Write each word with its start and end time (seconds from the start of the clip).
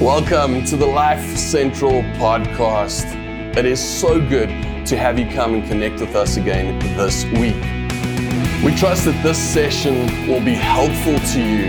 Welcome 0.00 0.64
to 0.64 0.76
the 0.76 0.84
Life 0.84 1.24
Central 1.36 2.02
podcast. 2.18 3.04
It 3.56 3.64
is 3.64 3.78
so 3.78 4.18
good 4.18 4.48
to 4.86 4.96
have 4.96 5.20
you 5.20 5.30
come 5.30 5.54
and 5.54 5.68
connect 5.68 6.00
with 6.00 6.16
us 6.16 6.36
again 6.36 6.80
this 6.96 7.22
week. 7.26 7.54
We 8.64 8.74
trust 8.76 9.04
that 9.04 9.18
this 9.22 9.38
session 9.38 10.26
will 10.26 10.44
be 10.44 10.54
helpful 10.54 11.16
to 11.16 11.40
you 11.40 11.66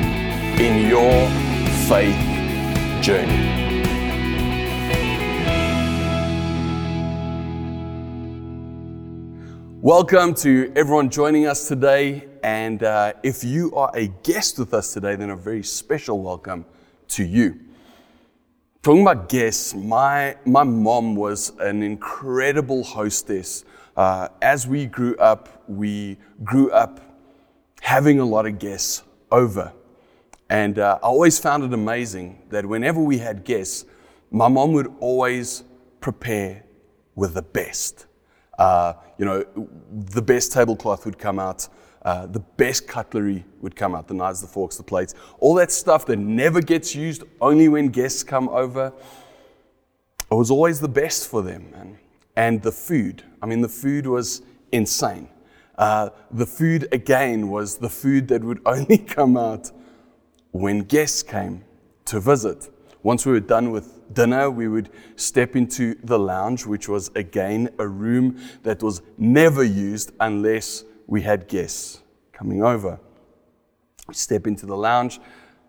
in 0.57 0.89
your 0.89 1.29
faith 1.88 2.18
journey. 3.04 3.54
Welcome 9.82 10.33
to 10.37 10.73
everyone 10.75 11.11
joining 11.11 11.46
us 11.46 11.68
today. 11.68 12.28
And 12.42 12.82
uh, 12.82 13.14
if 13.21 13.43
you 13.43 13.71
are 13.75 13.92
a 13.93 14.07
guest 14.23 14.57
with 14.57 14.73
us 14.73 14.93
today, 14.93 15.15
then 15.15 15.29
a 15.29 15.36
very 15.36 15.61
special 15.61 16.19
welcome 16.23 16.65
to 17.10 17.23
you. 17.23 17.64
Talking 18.86 19.02
about 19.02 19.30
guests, 19.30 19.74
my, 19.74 20.36
my 20.46 20.62
mom 20.62 21.16
was 21.16 21.52
an 21.60 21.82
incredible 21.82 22.84
hostess. 22.84 23.66
Uh, 23.98 24.28
as 24.44 24.68
we 24.68 24.86
grew 24.86 25.16
up, 25.16 25.64
we 25.68 26.20
grew 26.44 26.70
up 26.70 27.00
having 27.82 28.20
a 28.20 28.24
lot 28.24 28.46
of 28.46 28.60
guests 28.60 29.02
over. 29.32 29.74
And 30.52 30.78
uh, 30.78 31.00
I 31.02 31.08
always 31.08 31.39
found 31.39 31.64
it 31.64 31.74
amazing 31.74 32.44
that 32.50 32.64
whenever 32.64 33.02
we 33.02 33.17
had 33.17 33.44
guests, 33.44 33.86
my 34.30 34.48
mom 34.48 34.72
would 34.73 34.94
always 35.00 35.64
prepare 36.00 36.64
with 37.16 37.33
the 37.33 37.42
best. 37.42 38.06
Uh, 38.59 38.94
you 39.17 39.25
know, 39.25 39.44
the 39.89 40.22
best 40.22 40.52
tablecloth 40.52 41.06
would 41.06 41.17
come 41.17 41.39
out, 41.39 41.67
uh, 42.05 42.27
the 42.27 42.39
best 42.39 42.88
cutlery 42.88 43.44
would 43.61 43.75
come 43.75 43.95
out 43.95 44.08
the 44.08 44.13
knives, 44.13 44.39
the 44.39 44.47
forks, 44.47 44.77
the 44.77 44.83
plates, 44.83 45.16
all 45.39 45.55
that 45.55 45.72
stuff 45.72 46.05
that 46.05 46.17
never 46.17 46.61
gets 46.61 46.95
used, 46.95 47.23
only 47.41 47.67
when 47.67 47.89
guests 47.89 48.23
come 48.23 48.47
over. 48.49 48.93
It 50.31 50.35
was 50.35 50.52
always 50.52 50.80
the 50.80 50.88
best 50.88 51.27
for 51.27 51.41
them. 51.41 51.71
Man. 51.71 51.97
And 52.35 52.61
the 52.61 52.71
food, 52.71 53.23
I 53.41 53.47
mean, 53.47 53.61
the 53.61 53.69
food 53.69 54.05
was 54.05 54.43
insane. 54.71 55.30
Uh, 55.80 56.09
the 56.30 56.45
food, 56.45 56.88
again, 56.91 57.49
was 57.49 57.77
the 57.77 57.89
food 57.89 58.27
that 58.27 58.43
would 58.43 58.61
only 58.67 58.99
come 58.99 59.35
out 59.35 59.71
when 60.52 60.81
guests 60.81 61.23
came 61.23 61.63
to 62.05 62.19
visit. 62.19 62.69
Once 63.02 63.25
we 63.25 63.31
were 63.31 63.39
done 63.39 63.71
with 63.71 64.13
dinner, 64.13 64.52
we 64.52 64.67
would 64.67 64.89
step 65.15 65.55
into 65.55 65.95
the 66.03 66.19
lounge, 66.19 66.67
which 66.67 66.87
was 66.87 67.09
again 67.15 67.69
a 67.80 67.87
room 67.87 68.39
that 68.61 68.83
was 68.83 69.02
never 69.17 69.63
used 69.63 70.11
unless 70.19 70.83
we 71.08 71.22
had 71.22 71.48
guests 71.48 72.02
coming 72.31 72.64
over. 72.64 73.00
We 74.08 74.14
step 74.14 74.48
into 74.48 74.66
the 74.66 74.78
lounge, 74.78 75.20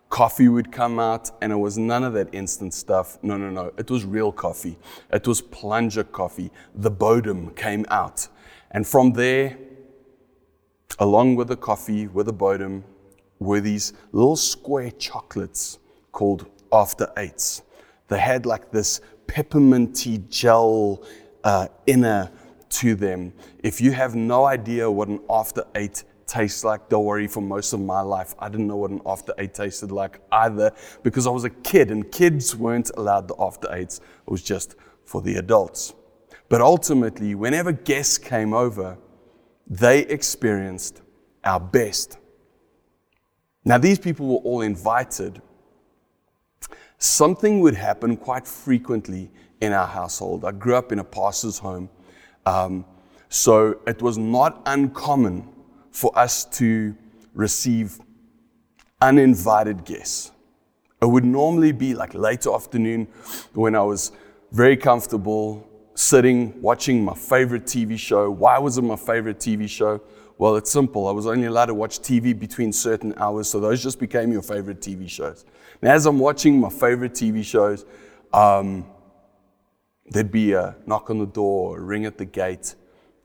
coffee 0.09 0.49
would 0.49 0.71
come 0.73 0.99
out, 0.99 1.31
and 1.41 1.53
it 1.53 1.57
was 1.57 1.79
none 1.79 2.05
of 2.05 2.13
that 2.15 2.35
instant 2.35 2.75
stuff. 2.75 3.19
No, 3.23 3.37
no, 3.37 3.51
no. 3.51 3.73
It 3.77 3.91
was 3.91 4.05
real 4.05 4.33
coffee. 4.33 4.79
It 5.13 5.27
was 5.27 5.41
plunger 5.41 6.05
coffee. 6.05 6.51
The 6.75 6.91
Bodum 6.91 7.55
came 7.57 7.87
out. 7.89 8.29
And 8.71 8.87
from 8.87 9.13
there, 9.13 9.57
along 10.99 11.37
with 11.37 11.49
the 11.49 11.57
coffee, 11.57 12.07
with 12.07 12.27
the 12.27 12.33
Bodum, 12.33 12.83
were 13.39 13.61
these 13.61 13.93
little 14.13 14.37
square 14.37 14.91
chocolates 14.93 15.79
called 16.13 16.47
After 16.73 17.13
Eights. 17.17 17.63
They 18.09 18.19
had 18.19 18.47
like 18.47 18.71
this 18.71 19.01
pepperminty 19.27 20.29
gel 20.29 21.03
uh, 21.45 21.69
inner 21.87 22.31
to 22.77 22.95
them. 22.95 23.33
If 23.63 23.81
you 23.81 23.93
have 23.93 24.15
no 24.15 24.45
idea 24.45 24.91
what 24.91 25.09
an 25.09 25.21
after 25.31 25.65
eight 25.75 26.05
tastes 26.27 26.63
like, 26.63 26.89
don't 26.89 27.05
worry, 27.05 27.27
for 27.27 27.41
most 27.41 27.73
of 27.73 27.81
my 27.81 28.01
life, 28.03 28.35
I 28.39 28.49
didn't 28.51 28.67
know 28.67 28.77
what 28.77 28.91
an 28.91 29.01
after 29.07 29.33
eight 29.39 29.55
tasted 29.55 29.91
like 29.91 30.21
either 30.31 30.73
because 31.03 31.27
I 31.27 31.31
was 31.31 31.45
a 31.45 31.51
kid 31.51 31.91
and 31.91 32.11
kids 32.13 32.55
weren't 32.55 32.91
allowed 32.97 33.29
the 33.29 33.37
after 33.39 33.73
eights. 33.73 33.99
It 34.27 34.31
was 34.31 34.43
just 34.43 34.75
for 35.05 35.23
the 35.23 35.37
adults. 35.37 35.95
But 36.49 36.61
ultimately, 36.61 37.35
whenever 37.35 37.73
guests 37.73 38.19
came 38.19 38.53
over, 38.53 38.99
they 39.67 40.01
experienced 40.01 41.01
our 41.45 41.61
best. 41.61 42.19
Now, 43.65 43.79
these 43.79 43.99
people 43.99 44.29
were 44.29 44.45
all 44.45 44.61
invited. 44.61 45.41
Something 46.99 47.61
would 47.61 47.75
happen 47.75 48.17
quite 48.17 48.47
frequently 48.47 49.31
in 49.61 49.73
our 49.73 49.87
household. 49.87 50.45
I 50.45 50.53
grew 50.53 50.77
up 50.77 50.93
in 50.93 50.99
a 50.99 51.05
pastor's 51.05 51.59
home 51.59 51.89
um, 52.47 52.85
so 53.29 53.79
it 53.87 54.01
was 54.01 54.17
not 54.17 54.63
uncommon 54.65 55.49
for 55.91 56.17
us 56.19 56.45
to 56.45 56.97
receive 57.35 57.99
uninvited 59.03 59.85
guests. 59.85 60.31
It 61.03 61.07
would 61.07 61.25
normally 61.25 61.73
be 61.73 61.95
like 61.95 62.15
late 62.15 62.47
afternoon 62.47 63.09
when 63.53 63.75
I 63.75 63.83
was 63.83 64.13
very 64.53 64.77
comfortable 64.77 65.69
sitting 65.95 66.61
watching 66.63 67.05
my 67.05 67.15
favorite 67.15 67.65
TV 67.65 67.99
show. 67.99 68.31
Why 68.31 68.59
was 68.59 68.79
it 68.79 68.83
my 68.83 68.97
favorite 68.97 69.39
TV 69.39 69.69
show? 69.69 70.01
Well, 70.39 70.57
it's 70.57 70.71
simple. 70.71 71.09
I 71.09 71.13
was 71.13 71.27
only 71.27 71.47
allowed 71.47 71.67
to 71.67 71.75
watch 71.75 71.99
TV 72.01 72.39
between 72.39 72.73
certain 72.73 73.15
hours, 73.17 73.49
so 73.49 73.59
those 73.59 73.83
just 73.83 73.99
became 73.99 74.33
your 74.33 74.43
favorite 74.43 74.81
TV 74.81 75.09
shows. 75.09 75.45
And 75.81 75.91
as 75.91 76.07
I'm 76.07 76.19
watching 76.19 76.61
my 76.61 76.69
favorite 76.69 77.13
TV 77.13 77.43
shows, 77.43 77.87
um, 78.33 78.87
there'd 80.11 80.31
be 80.31 80.53
a 80.53 80.77
knock 80.87 81.11
on 81.11 81.19
the 81.19 81.27
door, 81.27 81.79
a 81.79 81.81
ring 81.81 82.05
at 82.05 82.19
the 82.19 82.25
gate, 82.25 82.75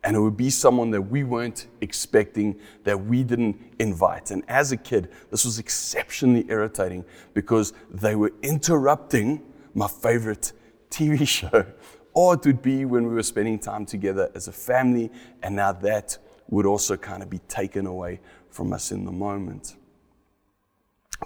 and 0.04 0.16
it 0.16 0.20
would 0.20 0.38
be 0.38 0.50
someone 0.50 0.90
that 0.92 1.02
we 1.02 1.24
weren't 1.24 1.68
expecting, 1.82 2.60
that 2.84 3.06
we 3.06 3.24
didn't 3.24 3.60
invite. 3.80 4.32
And 4.32 4.44
as 4.48 4.72
a 4.72 4.78
kid, 4.78 5.10
this 5.30 5.46
was 5.46 5.60
exceptionally 5.60 6.46
irritating 6.50 7.06
because 7.34 7.74
they 7.90 8.16
were 8.16 8.34
interrupting 8.42 9.44
my 9.76 9.88
favorite 9.88 10.54
TV 10.90 11.28
show. 11.28 11.66
Or 12.14 12.34
it 12.34 12.46
would 12.46 12.62
be 12.62 12.84
when 12.86 13.08
we 13.08 13.14
were 13.14 13.24
spending 13.24 13.60
time 13.60 13.86
together 13.86 14.32
as 14.36 14.48
a 14.48 14.52
family, 14.52 15.12
and 15.44 15.56
now 15.56 15.72
that 15.72 16.18
would 16.50 16.66
also 16.66 16.98
kind 16.98 17.24
of 17.24 17.30
be 17.30 17.40
taken 17.48 17.86
away 17.86 18.20
from 18.50 18.74
us 18.74 18.92
in 18.92 19.06
the 19.06 19.12
moment. 19.12 19.76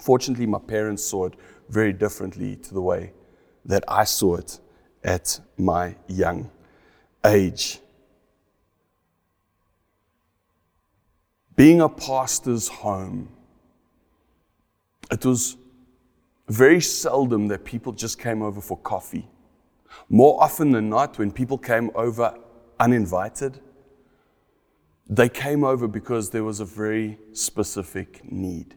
Fortunately, 0.00 0.46
my 0.46 0.58
parents 0.58 1.02
saw 1.02 1.26
it 1.26 1.34
very 1.68 1.92
differently 1.92 2.56
to 2.56 2.74
the 2.74 2.82
way 2.82 3.12
that 3.64 3.82
I 3.88 4.04
saw 4.04 4.36
it 4.36 4.60
at 5.06 5.40
my 5.56 5.94
young 6.08 6.50
age. 7.24 7.78
Being 11.54 11.80
a 11.80 11.88
pastor's 11.88 12.68
home, 12.68 13.30
it 15.10 15.24
was 15.24 15.56
very 16.48 16.80
seldom 16.80 17.48
that 17.48 17.64
people 17.64 17.92
just 17.92 18.18
came 18.18 18.42
over 18.42 18.60
for 18.60 18.76
coffee. 18.78 19.26
More 20.10 20.42
often 20.42 20.72
than 20.72 20.90
not, 20.90 21.18
when 21.18 21.30
people 21.30 21.56
came 21.56 21.90
over 21.94 22.36
uninvited, 22.78 23.60
they 25.08 25.28
came 25.28 25.64
over 25.64 25.86
because 25.86 26.30
there 26.30 26.44
was 26.44 26.60
a 26.60 26.64
very 26.64 27.18
specific 27.32 28.30
need. 28.30 28.74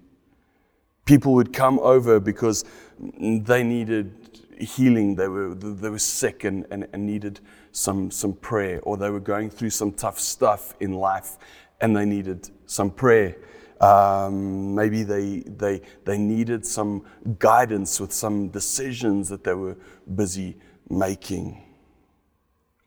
People 1.06 1.34
would 1.34 1.52
come 1.52 1.80
over 1.80 2.20
because 2.20 2.64
they 3.10 3.64
needed 3.64 4.14
healing, 4.60 5.16
they 5.16 5.28
were, 5.28 5.54
they 5.56 5.90
were 5.90 6.00
sick 6.00 6.44
and, 6.44 6.66
and, 6.72 6.88
and 6.94 7.06
needed 7.06 7.40
some, 7.72 8.12
some 8.12 8.34
prayer, 8.34 8.80
or 8.84 8.98
they 8.98 9.10
were 9.10 9.20
going 9.20 9.50
through 9.50 9.70
some 9.70 9.92
tough 9.92 10.20
stuff 10.20 10.76
in 10.80 10.94
life 10.94 11.38
and 11.82 11.96
they 11.96 12.06
needed 12.06 12.50
some 12.66 12.92
prayer. 12.92 13.38
Um, 13.82 14.76
maybe 14.76 15.04
they, 15.04 15.40
they, 15.46 15.82
they 16.04 16.18
needed 16.18 16.66
some 16.66 17.06
guidance 17.40 18.00
with 18.00 18.12
some 18.12 18.50
decisions 18.50 19.30
that 19.30 19.44
they 19.44 19.54
were 19.54 19.78
busy 20.16 20.58
making. 20.90 21.64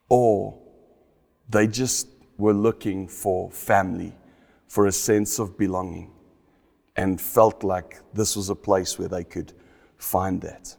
Or 0.09 0.59
they 1.49 1.67
just 1.67 2.09
were 2.37 2.53
looking 2.53 3.09
for 3.09 3.51
family, 3.51 4.15
for 4.69 4.87
a 4.87 4.93
sense 4.93 5.39
of 5.39 5.57
belonging, 5.57 6.11
and 6.97 7.19
felt 7.19 7.65
like 7.65 8.01
this 8.13 8.37
was 8.37 8.51
a 8.51 8.55
place 8.55 8.99
where 8.99 9.09
they 9.09 9.25
could 9.25 9.53
find 9.97 10.43
that. 10.43 10.77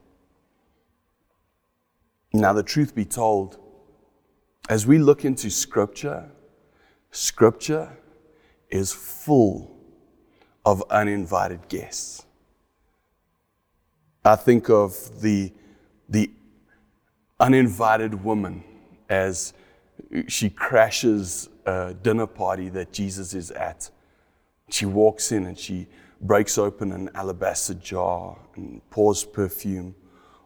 Now, 2.36 2.52
the 2.52 2.64
truth 2.64 2.96
be 2.96 3.06
told, 3.06 3.60
as 4.68 4.88
we 4.88 4.98
look 4.98 5.24
into 5.24 5.52
Scripture, 5.52 6.32
Scripture 7.12 7.96
is 8.72 8.92
full 8.92 9.78
of 10.66 10.84
uninvited 10.90 11.68
guests. 11.68 12.26
I 14.26 14.36
think 14.36 14.68
of 14.68 15.22
the, 15.22 15.54
the 16.10 16.32
uninvited 17.40 18.24
woman 18.24 18.64
as 19.10 19.54
she 20.28 20.50
crashes 20.50 21.50
a 21.68 21.94
dinner 21.94 22.26
party 22.26 22.70
that 22.70 22.92
Jesus 22.92 23.36
is 23.36 23.52
at. 23.52 23.92
She 24.72 24.88
walks 24.88 25.32
in 25.32 25.46
and 25.46 25.60
she 25.60 25.88
breaks 26.20 26.58
open 26.58 26.94
an 26.94 27.12
alabaster 27.14 27.76
jar 27.76 28.40
and 28.56 28.82
pours 28.90 29.24
perfume 29.24 29.94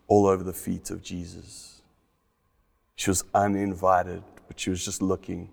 all 0.08 0.26
over 0.26 0.44
the 0.44 0.54
feet 0.54 0.90
of 0.90 1.02
Jesus. 1.02 1.77
She 2.98 3.12
was 3.12 3.24
uninvited, 3.34 4.24
but 4.48 4.60
she 4.60 4.72
was 4.72 4.84
just 4.84 5.04
looking 5.04 5.50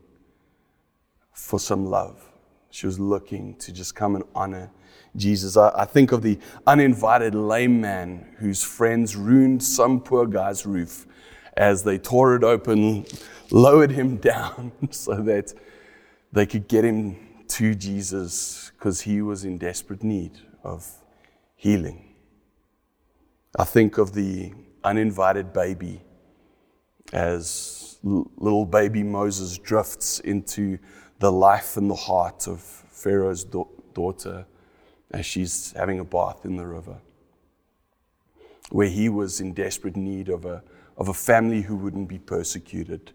for 1.35 1.61
some 1.61 1.85
love. 1.85 2.25
She 2.71 2.87
was 2.87 2.99
looking 2.99 3.55
to 3.57 3.71
just 3.71 3.95
come 3.95 4.17
and 4.17 4.25
honor 4.35 4.71
Jesus. 5.15 5.57
I, 5.57 5.71
I 5.77 5.85
think 5.85 6.11
of 6.11 6.23
the 6.23 6.39
uninvited 6.67 7.35
lame 7.35 7.83
man 7.83 8.35
whose 8.39 8.63
friends 8.63 9.15
ruined 9.15 9.63
some 9.63 10.01
poor 10.01 10.27
guy's 10.27 10.65
roof 10.65 11.07
as 11.55 11.85
they 11.85 11.99
tore 11.99 12.35
it 12.35 12.43
open, 12.43 13.05
lowered 13.51 13.91
him 13.91 14.17
down 14.33 14.73
so 14.91 15.15
that 15.17 15.53
they 16.33 16.47
could 16.47 16.67
get 16.67 16.83
him 16.83 17.17
to 17.49 17.75
Jesus 17.75 18.73
because 18.75 19.03
he 19.03 19.21
was 19.21 19.45
in 19.45 19.59
desperate 19.59 20.03
need 20.03 20.33
of 20.65 20.91
healing. 21.57 22.15
I 23.59 23.65
think 23.65 23.99
of 23.99 24.15
the 24.15 24.55
uninvited 24.83 25.53
baby 25.53 26.01
as 27.15 27.99
little 28.03 28.67
baby 28.67 29.03
Moses 29.03 29.57
drifts 29.57 30.21
into 30.21 30.79
the 31.21 31.31
life 31.33 31.77
and 31.77 31.89
the 31.91 31.95
heart 31.95 32.47
of 32.49 32.61
Pharaoh's 32.61 33.45
da- 33.45 33.65
daughter 33.95 34.45
as 35.11 35.25
she's 35.25 35.73
having 35.77 36.01
a 36.01 36.05
bath 36.05 36.45
in 36.45 36.57
the 36.57 36.67
river, 36.67 36.97
where 38.71 38.89
he 38.89 39.09
was 39.09 39.41
in 39.41 39.55
desperate 39.55 39.97
need 39.97 40.29
of 40.29 40.45
a, 40.45 40.63
of 40.99 41.09
a 41.09 41.15
family 41.15 41.63
who 41.63 41.77
wouldn't 41.77 42.09
be 42.09 42.19
persecuted 42.19 43.13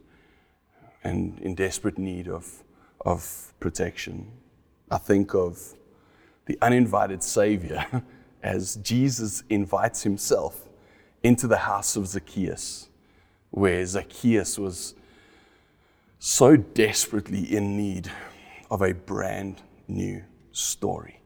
and 1.04 1.40
in 1.40 1.56
desperate 1.56 1.98
need 1.98 2.28
of, 2.28 2.64
of 3.02 3.54
protection. 3.60 4.32
I 4.90 4.98
think 4.98 5.36
of 5.36 5.76
the 6.46 6.58
uninvited 6.62 7.22
Savior 7.22 7.86
as 8.44 8.78
Jesus 8.78 9.44
invites 9.50 10.04
himself 10.04 10.70
into 11.22 11.48
the 11.48 11.58
house 11.58 11.96
of 11.96 12.08
Zacchaeus, 12.08 12.89
where 13.52 13.86
Zacchaeus 13.86 14.58
was 14.58 14.96
so 16.20 16.56
desperately 16.56 17.56
in 17.56 17.78
need 17.78 18.12
of 18.70 18.82
a 18.82 18.94
brand 18.94 19.62
new 19.88 20.24
story. 20.52 21.22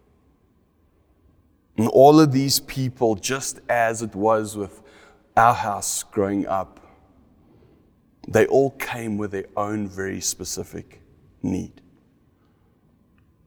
And 1.77 1.87
all 1.87 2.19
of 2.19 2.31
these 2.31 2.59
people, 2.59 3.15
just 3.15 3.59
as 3.67 4.01
it 4.01 4.13
was 4.15 4.55
with 4.55 4.81
our 5.35 5.53
house 5.53 6.03
growing 6.03 6.45
up, 6.45 6.79
they 8.27 8.45
all 8.45 8.71
came 8.71 9.17
with 9.17 9.31
their 9.31 9.47
own 9.57 9.87
very 9.87 10.21
specific 10.21 11.01
need. 11.41 11.81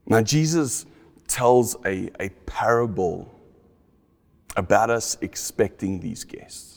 Now, 0.07 0.23
Jesus 0.23 0.87
tells 1.27 1.77
a, 1.85 2.11
a 2.21 2.29
parable 2.47 3.33
about 4.57 4.91
us 4.91 5.17
expecting 5.21 6.01
these 6.01 6.25
guests. 6.25 6.76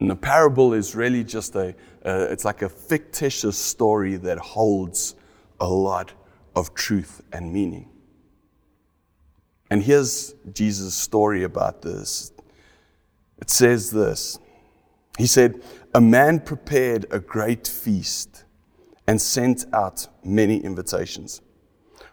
And 0.00 0.10
the 0.10 0.16
parable 0.16 0.74
is 0.74 0.94
really 0.94 1.24
just 1.24 1.54
a, 1.54 1.74
uh, 2.04 2.26
it's 2.30 2.44
like 2.44 2.62
a 2.62 2.68
fictitious 2.68 3.56
story 3.56 4.16
that 4.16 4.38
holds 4.38 5.14
a 5.58 5.68
lot 5.68 6.12
of 6.54 6.74
truth 6.74 7.22
and 7.32 7.52
meaning. 7.52 7.88
And 9.70 9.82
here's 9.82 10.34
Jesus' 10.52 10.94
story 10.94 11.42
about 11.42 11.82
this. 11.82 12.32
It 13.38 13.50
says 13.50 13.90
this 13.90 14.38
He 15.18 15.26
said, 15.26 15.62
A 15.94 16.00
man 16.00 16.40
prepared 16.40 17.06
a 17.10 17.18
great 17.18 17.66
feast 17.66 18.44
and 19.06 19.20
sent 19.20 19.64
out 19.72 20.08
many 20.24 20.58
invitations. 20.58 21.40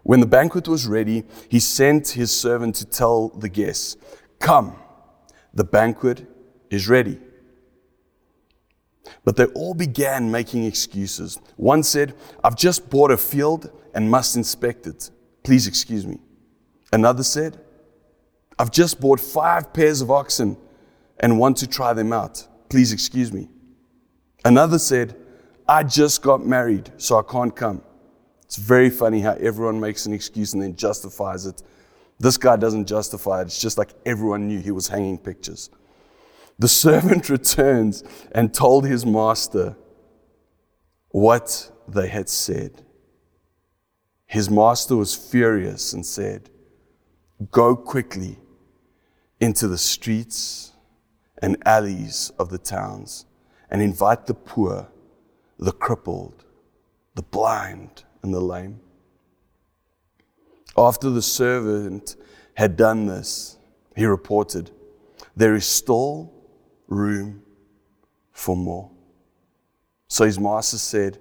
When 0.04 0.20
the 0.20 0.26
banquet 0.26 0.68
was 0.68 0.88
ready, 0.88 1.24
he 1.50 1.60
sent 1.60 2.10
his 2.10 2.32
servant 2.32 2.76
to 2.76 2.86
tell 2.86 3.30
the 3.30 3.50
guests, 3.50 3.98
Come, 4.40 4.76
the 5.54 5.64
banquet 5.64 6.28
is 6.70 6.90
ready. 6.90 7.20
But 9.24 9.36
they 9.36 9.46
all 9.46 9.74
began 9.74 10.32
making 10.32 10.66
excuses. 10.66 11.40
One 11.56 11.84
said, 11.84 12.16
I've 12.44 12.56
just 12.56 12.90
bought 12.90 13.12
a 13.12 13.18
field 13.18 13.72
and 13.94 14.10
must 14.10 14.36
inspect 14.36 14.88
it. 14.88 15.10
Please 15.44 15.68
excuse 15.68 16.06
me. 16.06 16.20
Another 16.92 17.24
said, 17.24 17.60
I've 18.60 18.72
just 18.72 19.02
bought 19.02 19.20
five 19.20 19.74
pairs 19.74 20.02
of 20.02 20.12
oxen 20.12 20.58
and 21.20 21.40
want 21.40 21.58
to 21.58 21.68
try 21.68 21.94
them 21.94 22.14
out. 22.14 22.48
Please 22.70 22.92
excuse 22.92 23.32
me. 23.32 23.50
Another 24.46 24.80
said, 24.80 25.16
I 25.68 25.84
just 25.84 26.22
got 26.22 26.46
married, 26.46 26.92
so 26.98 27.18
I 27.18 27.24
can't 27.24 27.56
come. 27.56 27.82
It's 28.44 28.58
very 28.58 28.90
funny 28.90 29.22
how 29.22 29.34
everyone 29.34 29.80
makes 29.80 30.06
an 30.06 30.14
excuse 30.14 30.54
and 30.54 30.62
then 30.62 30.76
justifies 30.76 31.46
it. 31.46 31.64
This 32.20 32.38
guy 32.38 32.56
doesn't 32.56 32.86
justify 32.86 33.42
it. 33.42 33.46
It's 33.46 33.60
just 33.60 33.78
like 33.78 33.90
everyone 34.06 34.48
knew 34.48 34.60
he 34.60 34.72
was 34.72 34.88
hanging 34.88 35.18
pictures. 35.18 35.70
The 36.60 36.68
servant 36.68 37.30
returns 37.38 38.04
and 38.32 38.54
told 38.54 38.86
his 38.86 39.06
master 39.06 39.76
what 41.10 41.72
they 41.88 42.08
had 42.08 42.30
said. 42.30 42.84
His 44.26 44.50
master 44.50 44.96
was 44.96 45.16
furious 45.16 45.94
and 45.94 46.06
said, 46.06 46.50
Go 47.52 47.76
quickly 47.76 48.40
into 49.40 49.68
the 49.68 49.78
streets 49.78 50.72
and 51.42 51.58
alleys 51.66 52.32
of 52.40 52.50
the 52.50 52.58
towns 52.58 53.26
and 53.70 53.82
invite 53.82 54.26
the 54.26 54.34
poor, 54.34 54.88
the 55.60 55.72
crippled, 55.72 56.46
the 57.16 57.22
blind, 57.22 58.06
and 58.24 58.34
the 58.34 58.40
lame. 58.40 58.80
After 60.76 61.10
the 61.10 61.22
servant 61.22 62.16
had 62.56 62.76
done 62.76 63.06
this, 63.06 63.58
he 63.96 64.06
reported, 64.06 64.72
There 65.36 65.54
is 65.54 65.68
still 65.68 66.33
room 66.88 67.42
for 68.32 68.56
more. 68.56 68.90
So 70.08 70.26
his 70.26 70.40
master 70.40 70.78
said, 70.78 71.20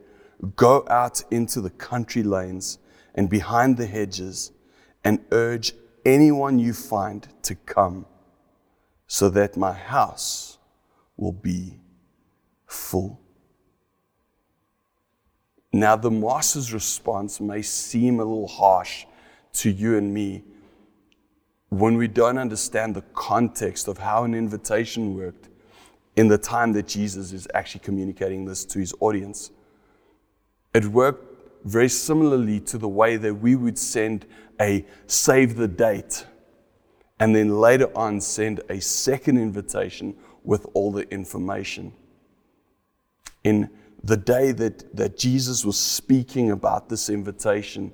Go 0.56 0.84
out 0.88 1.22
into 1.30 1.60
the 1.60 1.70
country 1.70 2.22
lanes 2.22 2.78
and 3.14 3.30
behind 3.30 3.76
the 3.76 3.86
hedges 3.86 4.52
and 5.04 5.20
urge 5.30 5.72
anyone 6.04 6.58
you 6.58 6.72
find 6.72 7.28
to 7.42 7.54
come, 7.54 8.06
so 9.06 9.28
that 9.30 9.56
my 9.56 9.72
house 9.72 10.58
will 11.16 11.32
be 11.32 11.78
full. 12.66 13.20
Now, 15.72 15.96
the 15.96 16.10
master's 16.10 16.72
response 16.72 17.40
may 17.40 17.62
seem 17.62 18.20
a 18.20 18.24
little 18.24 18.48
harsh 18.48 19.06
to 19.54 19.70
you 19.70 19.96
and 19.96 20.12
me 20.12 20.44
when 21.70 21.96
we 21.96 22.08
don't 22.08 22.36
understand 22.36 22.94
the 22.94 23.04
context 23.14 23.88
of 23.88 23.96
how 23.98 24.24
an 24.24 24.34
invitation 24.34 25.16
worked 25.16 25.48
in 26.16 26.28
the 26.28 26.38
time 26.38 26.72
that 26.72 26.86
Jesus 26.86 27.32
is 27.32 27.48
actually 27.54 27.80
communicating 27.80 28.44
this 28.44 28.64
to 28.66 28.78
his 28.78 28.94
audience. 29.00 29.50
It 30.74 30.86
worked 30.86 31.64
very 31.64 31.88
similarly 31.88 32.60
to 32.60 32.78
the 32.78 32.88
way 32.88 33.16
that 33.16 33.34
we 33.34 33.56
would 33.56 33.78
send 33.78 34.26
a 34.60 34.84
save 35.06 35.56
the 35.56 35.68
date 35.68 36.26
and 37.18 37.34
then 37.34 37.60
later 37.60 37.90
on 37.96 38.20
send 38.20 38.60
a 38.68 38.80
second 38.80 39.38
invitation 39.38 40.16
with 40.42 40.66
all 40.74 40.90
the 40.90 41.08
information. 41.10 41.92
In 43.44 43.70
the 44.02 44.16
day 44.16 44.52
that, 44.52 44.96
that 44.96 45.16
Jesus 45.16 45.64
was 45.64 45.78
speaking 45.78 46.50
about 46.50 46.88
this 46.88 47.08
invitation, 47.08 47.92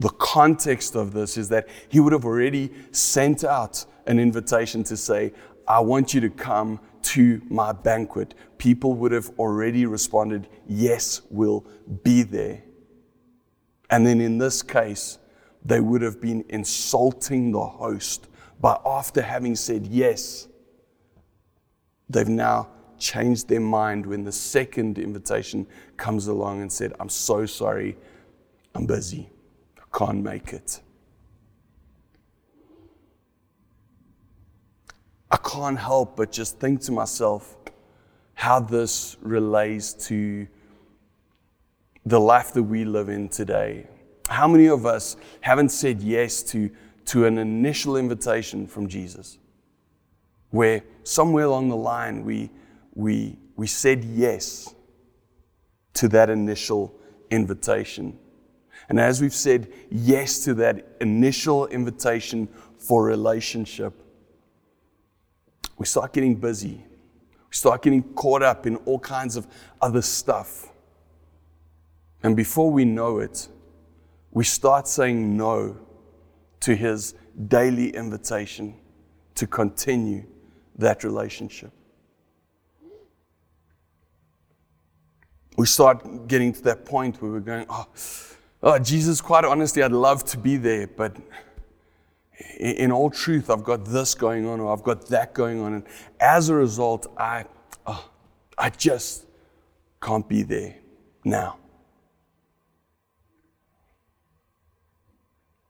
the 0.00 0.08
context 0.08 0.96
of 0.96 1.12
this 1.12 1.36
is 1.36 1.50
that 1.50 1.68
he 1.88 2.00
would 2.00 2.12
have 2.12 2.24
already 2.24 2.72
sent 2.90 3.44
out 3.44 3.84
an 4.06 4.18
invitation 4.18 4.82
to 4.84 4.96
say, 4.96 5.32
I 5.66 5.80
want 5.80 6.14
you 6.14 6.20
to 6.22 6.30
come 6.30 6.80
to 7.02 7.40
my 7.48 7.72
banquet. 7.72 8.34
People 8.58 8.94
would 8.94 9.12
have 9.12 9.30
already 9.38 9.86
responded, 9.86 10.48
Yes, 10.66 11.22
we'll 11.30 11.66
be 12.02 12.22
there. 12.22 12.62
And 13.90 14.06
then 14.06 14.20
in 14.20 14.38
this 14.38 14.62
case, 14.62 15.18
they 15.64 15.80
would 15.80 16.02
have 16.02 16.20
been 16.20 16.44
insulting 16.48 17.52
the 17.52 17.64
host 17.64 18.28
by 18.60 18.78
after 18.84 19.22
having 19.22 19.56
said 19.56 19.86
yes, 19.86 20.48
they've 22.08 22.28
now 22.28 22.68
changed 22.98 23.48
their 23.48 23.60
mind 23.60 24.04
when 24.04 24.24
the 24.24 24.32
second 24.32 24.98
invitation 24.98 25.66
comes 25.96 26.26
along 26.26 26.60
and 26.60 26.70
said, 26.70 26.92
I'm 27.00 27.08
so 27.08 27.46
sorry, 27.46 27.96
I'm 28.74 28.86
busy, 28.86 29.30
I 29.78 29.98
can't 29.98 30.22
make 30.22 30.52
it. 30.52 30.80
I 35.30 35.36
can't 35.36 35.78
help 35.78 36.16
but 36.16 36.32
just 36.32 36.58
think 36.58 36.80
to 36.82 36.92
myself 36.92 37.56
how 38.34 38.60
this 38.60 39.16
relates 39.20 39.92
to 40.08 40.46
the 42.04 42.18
life 42.18 42.52
that 42.54 42.62
we 42.62 42.84
live 42.84 43.08
in 43.08 43.28
today. 43.28 43.86
How 44.28 44.48
many 44.48 44.66
of 44.66 44.86
us 44.86 45.16
haven't 45.40 45.70
said 45.70 46.02
yes 46.02 46.42
to, 46.44 46.70
to 47.06 47.26
an 47.26 47.38
initial 47.38 47.96
invitation 47.96 48.66
from 48.66 48.88
Jesus? 48.88 49.38
Where 50.50 50.82
somewhere 51.04 51.44
along 51.44 51.68
the 51.68 51.76
line 51.76 52.24
we 52.24 52.50
we, 52.94 53.38
we 53.56 53.66
said 53.66 54.04
yes 54.04 54.74
to 55.94 56.08
that 56.08 56.30
initial 56.30 56.94
invitation. 57.30 58.18
And 58.88 58.98
as 58.98 59.20
we've 59.20 59.34
said 59.34 59.72
yes 59.90 60.44
to 60.44 60.54
that 60.54 60.96
initial 61.00 61.66
invitation 61.68 62.48
for 62.78 63.04
relationship, 63.04 63.94
we 65.80 65.86
start 65.86 66.12
getting 66.12 66.34
busy. 66.34 66.84
We 67.48 67.52
start 67.54 67.80
getting 67.80 68.02
caught 68.12 68.42
up 68.42 68.66
in 68.66 68.76
all 68.84 68.98
kinds 68.98 69.34
of 69.34 69.46
other 69.80 70.02
stuff. 70.02 70.68
And 72.22 72.36
before 72.36 72.70
we 72.70 72.84
know 72.84 73.18
it, 73.18 73.48
we 74.30 74.44
start 74.44 74.86
saying 74.86 75.38
no 75.38 75.78
to 76.60 76.76
his 76.76 77.14
daily 77.48 77.96
invitation 77.96 78.76
to 79.36 79.46
continue 79.46 80.26
that 80.76 81.02
relationship. 81.02 81.72
We 85.56 85.64
start 85.64 86.28
getting 86.28 86.52
to 86.52 86.62
that 86.64 86.84
point 86.84 87.22
where 87.22 87.32
we're 87.32 87.40
going, 87.40 87.64
oh, 87.70 87.86
oh, 88.62 88.78
Jesus, 88.78 89.22
quite 89.22 89.46
honestly, 89.46 89.82
I'd 89.82 89.92
love 89.92 90.24
to 90.26 90.36
be 90.36 90.58
there, 90.58 90.86
but 90.88 91.16
in 92.58 92.92
all 92.92 93.10
truth, 93.10 93.50
I've 93.50 93.64
got 93.64 93.84
this 93.84 94.14
going 94.14 94.46
on 94.46 94.60
or 94.60 94.72
I've 94.72 94.82
got 94.82 95.06
that 95.08 95.34
going 95.34 95.60
on. 95.60 95.74
And 95.74 95.84
as 96.20 96.48
a 96.48 96.54
result, 96.54 97.06
I, 97.16 97.44
oh, 97.86 98.08
I 98.58 98.70
just 98.70 99.26
can't 100.00 100.28
be 100.28 100.42
there 100.42 100.76
now. 101.24 101.56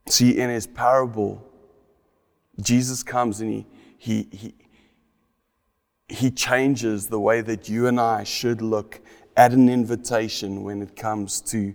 See, 0.09 0.39
in 0.39 0.51
his 0.51 0.67
parable, 0.67 1.47
Jesus 2.61 3.03
comes 3.03 3.41
and 3.41 3.51
he, 3.51 3.67
he, 3.97 4.29
he, 4.33 4.55
he 6.09 6.31
changes 6.31 7.07
the 7.07 7.21
way 7.21 7.41
that 7.41 7.69
you 7.69 7.87
and 7.87 8.01
I 8.01 8.25
should 8.25 8.61
look 8.61 9.01
at 9.37 9.53
an 9.53 9.69
invitation 9.69 10.65
when 10.65 10.83
it 10.83 10.97
comes 10.97 11.41
to 11.43 11.75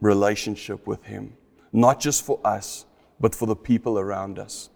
relationship 0.00 0.86
with 0.86 1.04
him. 1.04 1.36
Not 1.72 1.98
just 1.98 2.24
for 2.24 2.38
us, 2.44 2.86
but 3.20 3.34
for 3.34 3.46
the 3.46 3.56
people 3.56 3.98
around 3.98 4.38
us. 4.38 4.70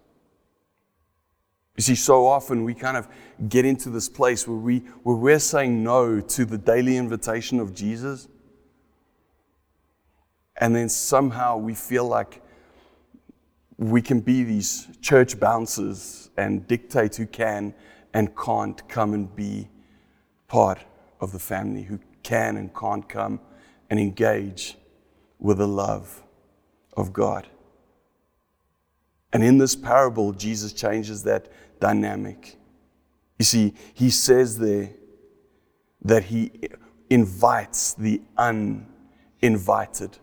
You 1.79 1.83
see, 1.83 1.95
so 1.95 2.27
often 2.27 2.65
we 2.65 2.73
kind 2.73 2.97
of 2.97 3.07
get 3.47 3.63
into 3.63 3.89
this 3.89 4.09
place 4.09 4.45
where, 4.45 4.57
we, 4.57 4.79
where 5.03 5.15
we're 5.15 5.39
saying 5.39 5.81
no 5.81 6.19
to 6.19 6.43
the 6.43 6.57
daily 6.57 6.97
invitation 6.97 7.59
of 7.59 7.73
Jesus. 7.73 8.27
And 10.57 10.75
then 10.75 10.89
somehow 10.89 11.55
we 11.55 11.73
feel 11.73 12.05
like 12.05 12.41
we 13.77 14.01
can 14.01 14.19
be 14.19 14.43
these 14.43 14.89
church 15.01 15.39
bouncers 15.39 16.29
and 16.35 16.67
dictate 16.67 17.15
who 17.15 17.25
can 17.25 17.73
and 18.13 18.35
can't 18.35 18.85
come 18.89 19.13
and 19.13 19.33
be 19.33 19.69
part 20.49 20.79
of 21.21 21.31
the 21.31 21.39
family, 21.39 21.83
who 21.83 21.99
can 22.23 22.57
and 22.57 22.75
can't 22.75 23.07
come 23.07 23.39
and 23.89 24.01
engage 24.01 24.77
with 25.39 25.59
the 25.59 25.67
love 25.67 26.23
of 26.97 27.13
God. 27.13 27.47
And 29.31 29.43
in 29.43 29.57
this 29.57 29.75
parable, 29.75 30.33
Jesus 30.33 30.73
changes 30.73 31.23
that 31.23 31.47
dynamic. 31.79 32.57
You 33.37 33.45
see, 33.45 33.73
he 33.93 34.09
says 34.09 34.57
there 34.57 34.91
that 36.01 36.23
he 36.25 36.51
invites 37.09 37.93
the 37.93 38.21
uninvited. 38.37 40.17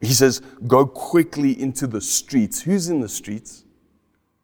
He 0.00 0.12
says, 0.12 0.40
Go 0.66 0.86
quickly 0.86 1.60
into 1.60 1.86
the 1.86 2.00
streets. 2.00 2.62
Who's 2.62 2.88
in 2.88 3.00
the 3.00 3.08
streets? 3.08 3.64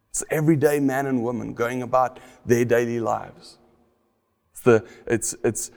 It's 0.09 0.23
everyday 0.29 0.79
man 0.79 1.07
and 1.07 1.23
woman 1.23 1.53
going 1.53 1.81
about 1.81 2.19
their 2.45 2.65
daily 2.65 2.99
lives. 2.99 3.57
It's, 4.51 4.61
the, 4.61 4.85
it's, 5.07 5.35
it's, 5.43 5.71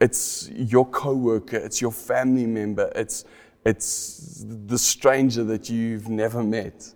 it's 0.00 0.48
your 0.50 0.86
coworker, 0.86 1.58
it's 1.58 1.80
your 1.80 1.92
family 1.92 2.46
member, 2.46 2.90
it's, 2.94 3.24
it's 3.64 4.44
the 4.46 4.78
stranger 4.78 5.44
that 5.44 5.68
you've 5.68 6.08
never 6.08 6.42
met. 6.42 6.94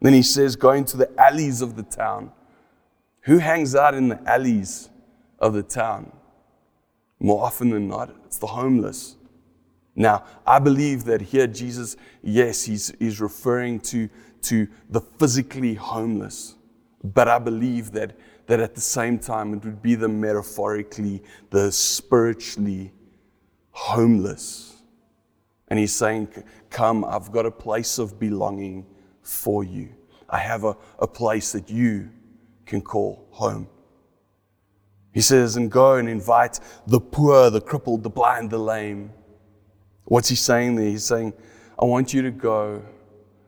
Then 0.00 0.12
he 0.12 0.22
says, 0.22 0.56
Go 0.56 0.72
into 0.72 0.96
the 0.96 1.10
alleys 1.20 1.60
of 1.62 1.76
the 1.76 1.82
town. 1.82 2.32
Who 3.22 3.38
hangs 3.38 3.74
out 3.74 3.94
in 3.94 4.08
the 4.08 4.20
alleys 4.28 4.88
of 5.38 5.52
the 5.52 5.62
town? 5.62 6.12
More 7.20 7.44
often 7.44 7.70
than 7.70 7.86
not, 7.86 8.14
it's 8.24 8.38
the 8.38 8.46
homeless. 8.46 9.16
Now, 9.94 10.24
I 10.46 10.58
believe 10.58 11.04
that 11.04 11.20
here 11.20 11.46
Jesus, 11.46 11.96
yes, 12.22 12.64
he's, 12.64 12.92
he's 12.98 13.20
referring 13.20 13.80
to, 13.80 14.08
to 14.42 14.66
the 14.88 15.00
physically 15.00 15.74
homeless. 15.74 16.54
But 17.04 17.28
I 17.28 17.38
believe 17.38 17.92
that, 17.92 18.16
that 18.46 18.60
at 18.60 18.74
the 18.74 18.80
same 18.80 19.18
time 19.18 19.54
it 19.54 19.64
would 19.64 19.82
be 19.82 19.94
the 19.94 20.08
metaphorically, 20.08 21.22
the 21.50 21.70
spiritually 21.70 22.92
homeless. 23.72 24.69
And 25.70 25.78
he's 25.78 25.94
saying, 25.94 26.28
Come, 26.68 27.04
I've 27.04 27.32
got 27.32 27.46
a 27.46 27.50
place 27.50 27.98
of 27.98 28.18
belonging 28.18 28.86
for 29.22 29.64
you. 29.64 29.88
I 30.28 30.38
have 30.38 30.64
a, 30.64 30.76
a 30.98 31.06
place 31.06 31.52
that 31.52 31.70
you 31.70 32.10
can 32.66 32.82
call 32.82 33.26
home. 33.30 33.68
He 35.12 35.20
says, 35.20 35.56
And 35.56 35.70
go 35.70 35.94
and 35.94 36.08
invite 36.08 36.60
the 36.86 37.00
poor, 37.00 37.50
the 37.50 37.60
crippled, 37.60 38.02
the 38.02 38.10
blind, 38.10 38.50
the 38.50 38.58
lame 38.58 39.12
What's 40.10 40.28
he 40.28 40.34
saying 40.34 40.74
there? 40.74 40.86
He's 40.86 41.04
saying, 41.04 41.34
I 41.78 41.84
want 41.84 42.12
you 42.12 42.20
to 42.22 42.32
go 42.32 42.82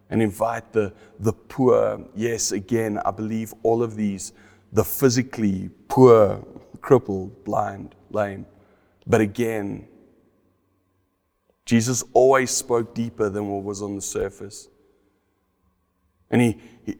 and 0.08 0.22
invite 0.22 0.72
the, 0.72 0.92
the 1.18 1.32
poor. 1.32 2.06
Yes, 2.14 2.52
again, 2.52 3.00
I 3.04 3.10
believe 3.10 3.52
all 3.64 3.82
of 3.82 3.96
these 3.96 4.32
the 4.72 4.84
physically 4.84 5.70
poor, 5.88 6.46
crippled, 6.80 7.42
blind, 7.42 7.96
lame. 8.10 8.46
But 9.08 9.20
again, 9.20 9.88
Jesus 11.72 12.04
always 12.12 12.50
spoke 12.50 12.94
deeper 12.94 13.30
than 13.30 13.48
what 13.48 13.64
was 13.64 13.80
on 13.80 13.96
the 13.96 14.02
surface. 14.02 14.68
And 16.30 16.42
he, 16.42 16.58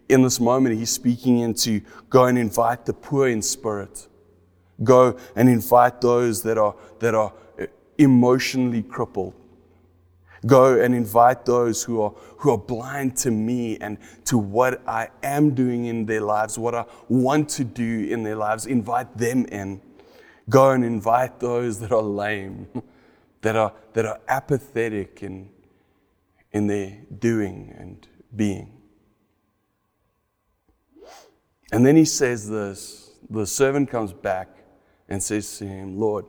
in 0.09 0.23
this 0.23 0.41
moment, 0.41 0.79
he's 0.79 0.91
speaking 0.91 1.41
into 1.41 1.83
go 2.09 2.25
and 2.25 2.39
invite 2.39 2.87
the 2.87 2.95
poor 2.95 3.29
in 3.29 3.43
spirit. 3.43 4.09
Go 4.83 5.19
and 5.37 5.51
invite 5.51 6.01
those 6.01 6.41
that 6.45 6.57
are, 6.57 6.75
that 7.01 7.15
are 7.15 7.35
eh, 7.59 7.67
emotionally 7.99 8.83
crippled. 8.83 9.35
Go 10.47 10.81
and 10.81 10.95
invite 10.95 11.45
those 11.45 11.83
who 11.83 12.01
are, 12.01 12.15
who 12.39 12.53
are 12.53 12.57
blind 12.57 13.15
to 13.19 13.31
me 13.31 13.77
and 13.77 13.99
to 14.25 14.39
what 14.39 14.81
I 14.89 15.11
am 15.23 15.55
doing 15.55 15.85
in 15.85 16.07
their 16.07 16.23
lives, 16.23 16.59
what 16.59 16.75
I 16.75 16.87
want 17.11 17.51
to 17.51 17.65
do 17.65 18.07
in 18.09 18.23
their 18.23 18.37
lives. 18.37 18.65
Invite 18.65 19.19
them 19.19 19.45
in. 19.53 19.83
Go 20.49 20.71
and 20.71 20.83
invite 20.83 21.41
those 21.41 21.79
that 21.81 21.93
are 21.93 22.01
lame, 22.01 22.69
that 23.43 23.57
are, 23.57 23.73
that 23.93 24.07
are 24.07 24.21
apathetic 24.29 25.23
in, 25.23 25.51
in 26.53 26.67
their 26.67 26.99
doing 27.19 27.75
and 27.79 28.09
being. 28.35 28.73
And 31.71 31.87
then 31.87 31.97
he 31.97 32.05
says 32.05 32.49
this 32.49 33.11
the 33.29 33.47
servant 33.47 33.91
comes 33.91 34.13
back 34.13 34.49
and 35.09 35.23
says 35.23 35.59
to 35.59 35.67
him, 35.67 35.99
Lord, 35.99 36.25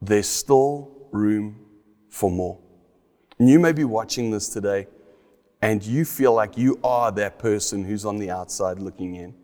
there's 0.00 0.28
still 0.28 1.08
room 1.10 1.66
for 2.08 2.30
more. 2.30 2.58
And 3.38 3.48
you 3.48 3.58
may 3.58 3.72
be 3.72 3.84
watching 3.84 4.30
this 4.30 4.48
today 4.48 4.86
and 5.62 5.82
you 5.82 6.04
feel 6.04 6.32
like 6.32 6.56
you 6.56 6.78
are 6.82 7.10
that 7.12 7.38
person 7.38 7.84
who's 7.84 8.04
on 8.04 8.18
the 8.18 8.30
outside 8.30 8.78
looking 8.78 9.16
in. 9.16 9.34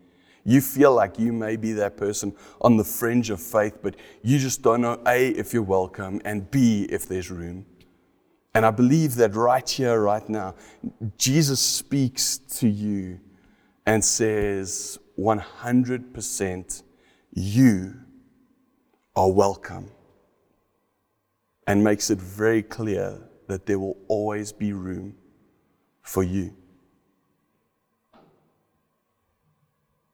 You 0.49 0.61
feel 0.61 0.95
like 0.95 1.19
you 1.19 1.33
may 1.33 1.57
be 1.57 1.73
that 1.73 1.97
person 1.97 2.33
on 2.61 2.77
the 2.77 2.85
fringe 2.85 3.31
of 3.31 3.43
faith, 3.43 3.79
but 3.83 3.97
you 4.23 4.39
just 4.39 4.63
don't 4.63 4.81
know 4.81 5.01
A, 5.05 5.31
if 5.31 5.53
you're 5.53 5.61
welcome, 5.61 6.21
and 6.25 6.49
B, 6.49 6.87
if 6.89 7.09
there's 7.09 7.33
room. 7.33 7.67
And 8.55 8.65
I 8.65 8.71
believe 8.71 9.17
that 9.17 9.35
right 9.35 9.69
here, 9.69 10.01
right 10.01 10.27
now, 10.29 10.55
Jesus 11.19 11.59
speaks 11.61 12.39
to 12.39 12.69
you 12.69 13.19
and 13.87 14.05
says, 14.05 15.01
100% 15.19 16.83
you 17.33 17.95
are 19.17 19.31
welcome, 19.31 19.91
and 21.67 21.83
makes 21.83 22.09
it 22.09 22.19
very 22.19 22.63
clear 22.63 23.19
that 23.49 23.67
there 23.67 23.81
will 23.81 23.97
always 24.07 24.53
be 24.53 24.73
room 24.73 25.17
for 26.03 26.23
you. 26.23 26.55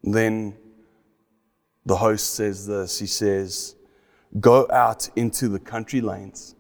Then 0.03 0.57
the 1.85 1.97
host 1.97 2.35
says 2.35 2.67
this 2.67 2.99
He 2.99 3.07
says, 3.07 3.77
Go 4.41 4.67
out 4.71 5.09
into 5.15 5.49
the 5.49 5.59
country 5.59 6.01
lanes 6.01 6.55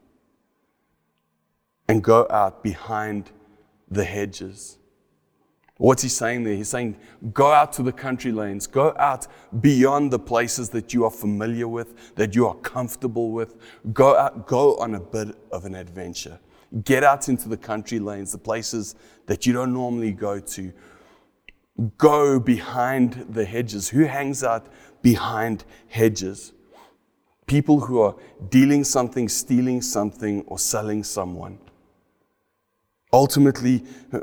and 1.88 2.02
go 2.02 2.26
out 2.30 2.62
behind 2.62 3.30
the 3.90 4.04
hedges 4.04 4.78
What's 5.82 6.04
he 6.04 6.08
saying 6.08 6.44
there? 6.44 6.54
He's 6.54 6.68
saying, 6.68 6.96
go 7.32 7.50
out 7.50 7.72
to 7.72 7.82
the 7.82 7.90
country 7.90 8.30
lanes, 8.30 8.68
go 8.68 8.94
out 9.00 9.26
beyond 9.60 10.12
the 10.12 10.18
places 10.20 10.68
that 10.68 10.94
you 10.94 11.04
are 11.04 11.10
familiar 11.10 11.66
with, 11.66 12.14
that 12.14 12.36
you 12.36 12.46
are 12.46 12.54
comfortable 12.54 13.32
with. 13.32 13.56
Go 13.92 14.16
out, 14.16 14.46
go 14.46 14.76
on 14.76 14.94
a 14.94 15.00
bit 15.00 15.34
of 15.50 15.64
an 15.64 15.74
adventure. 15.74 16.38
Get 16.84 17.02
out 17.02 17.28
into 17.28 17.48
the 17.48 17.56
country 17.56 17.98
lanes, 17.98 18.30
the 18.30 18.38
places 18.38 18.94
that 19.26 19.44
you 19.44 19.52
don't 19.52 19.72
normally 19.72 20.12
go 20.12 20.38
to. 20.38 20.72
Go 21.98 22.38
behind 22.38 23.26
the 23.30 23.44
hedges. 23.44 23.88
Who 23.88 24.04
hangs 24.04 24.44
out 24.44 24.66
behind 25.00 25.64
hedges? 25.88 26.52
People 27.46 27.80
who 27.80 28.00
are 28.00 28.14
dealing 28.50 28.84
something, 28.84 29.28
stealing 29.28 29.82
something, 29.82 30.42
or 30.46 30.58
selling 30.58 31.02
someone. 31.02 31.58
Ultimately, 33.12 33.84
uh, 34.12 34.20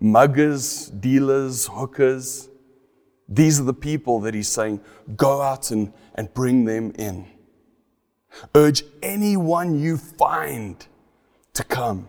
muggers, 0.00 0.88
dealers, 0.88 1.66
hookers. 1.66 2.48
These 3.28 3.60
are 3.60 3.64
the 3.64 3.74
people 3.74 4.20
that 4.20 4.34
he's 4.34 4.48
saying, 4.48 4.80
go 5.16 5.42
out 5.42 5.70
and, 5.70 5.92
and 6.14 6.32
bring 6.34 6.64
them 6.64 6.92
in. 6.98 7.26
Urge 8.54 8.82
anyone 9.02 9.78
you 9.78 9.96
find 9.96 10.86
to 11.54 11.64
come. 11.64 12.08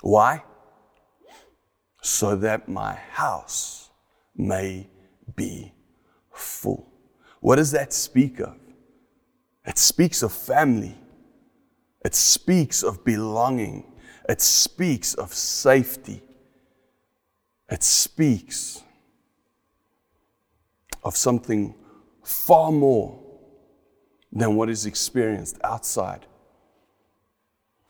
Why? 0.00 0.42
So 2.04 2.36
that 2.36 2.68
my 2.68 2.96
house 3.12 3.88
may 4.36 4.90
be 5.34 5.72
full. 6.30 6.92
What 7.40 7.56
does 7.56 7.70
that 7.70 7.94
speak 7.94 8.40
of? 8.40 8.58
It 9.64 9.78
speaks 9.78 10.22
of 10.22 10.30
family. 10.30 10.98
It 12.04 12.14
speaks 12.14 12.82
of 12.82 13.06
belonging. 13.06 13.90
It 14.28 14.42
speaks 14.42 15.14
of 15.14 15.32
safety. 15.32 16.22
It 17.70 17.82
speaks 17.82 18.82
of 21.02 21.16
something 21.16 21.74
far 22.22 22.70
more 22.70 23.18
than 24.30 24.56
what 24.56 24.68
is 24.68 24.84
experienced 24.84 25.56
outside 25.64 26.26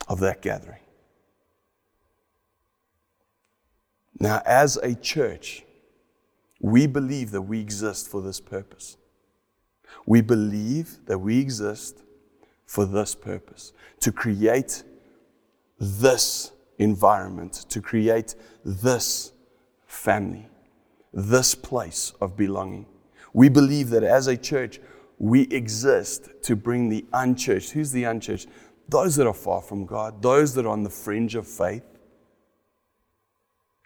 of 0.06 0.21
that 0.21 0.40
gathering. 0.40 0.84
Now, 4.18 4.42
as 4.47 4.76
a 4.76 4.94
church, 4.94 5.64
we 6.61 6.87
believe 6.87 7.30
that 7.33 7.42
we 7.42 7.61
exist 7.61 8.09
for 8.09 8.23
this 8.23 8.40
purpose. 8.40 8.97
We 10.06 10.21
believe 10.21 10.99
that 11.06 11.18
we 11.18 11.40
exist 11.40 12.02
for 12.66 12.87
this 12.87 13.14
purpose 13.14 13.73
to 14.00 14.12
create 14.12 14.83
this 15.78 16.52
environment, 16.78 17.66
to 17.68 17.80
create 17.80 18.35
this 18.64 19.33
family, 19.87 20.49
this 21.12 21.54
place 21.54 22.12
of 22.21 22.37
belonging. 22.37 22.87
We 23.33 23.49
believe 23.49 23.90
that 23.90 24.02
as 24.02 24.26
a 24.26 24.37
church, 24.37 24.80
we 25.18 25.42
exist 25.49 26.28
to 26.42 26.56
bring 26.56 26.88
the 26.88 27.04
unchurched. 27.12 27.71
Who's 27.71 27.92
the 27.92 28.04
unchurched? 28.04 28.49
Those 28.88 29.16
that 29.16 29.26
are 29.26 29.35
far 29.35 29.62
from 29.62 29.87
God, 29.87 30.23
those 30.23 30.54
that 30.54 30.66
are 30.66 30.71
on 30.71 30.83
the 30.83 30.90
fringe 30.90 31.35
of 31.35 31.47
faith. 31.47 31.83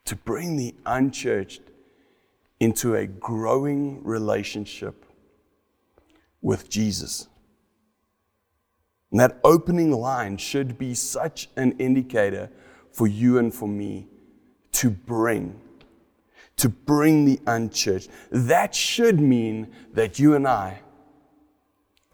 To 0.09 0.17
bring 0.17 0.57
the 0.57 0.75
unchurched 0.87 1.61
into 2.61 2.95
a 2.95 3.07
growing 3.07 4.03
relationship 4.05 5.05
with 6.41 6.71
Jesus. 6.71 7.29
And 9.11 9.21
that 9.21 9.39
opening 9.45 9.91
line 9.93 10.39
should 10.39 10.79
be 10.79 10.95
such 10.95 11.51
an 11.57 11.73
indicator 11.73 12.49
for 12.91 13.07
you 13.07 13.37
and 13.37 13.53
for 13.53 13.69
me 13.69 14.07
to 14.73 14.89
bring, 14.89 15.61
to 16.57 16.71
bring 16.71 17.27
the 17.27 17.39
unchurched. 17.47 18.09
That 18.31 18.75
should 18.75 19.21
mean 19.21 19.71
that 19.93 20.19
you 20.19 20.35
and 20.35 20.49
I 20.49 20.81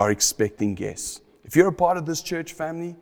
are 0.01 0.11
expecting 0.11 0.75
guests. 0.75 1.21
If 1.45 1.55
you're 1.55 1.69
a 1.69 1.73
part 1.73 1.97
of 1.97 2.07
this 2.07 2.23
church 2.23 2.55
family, 2.55 2.97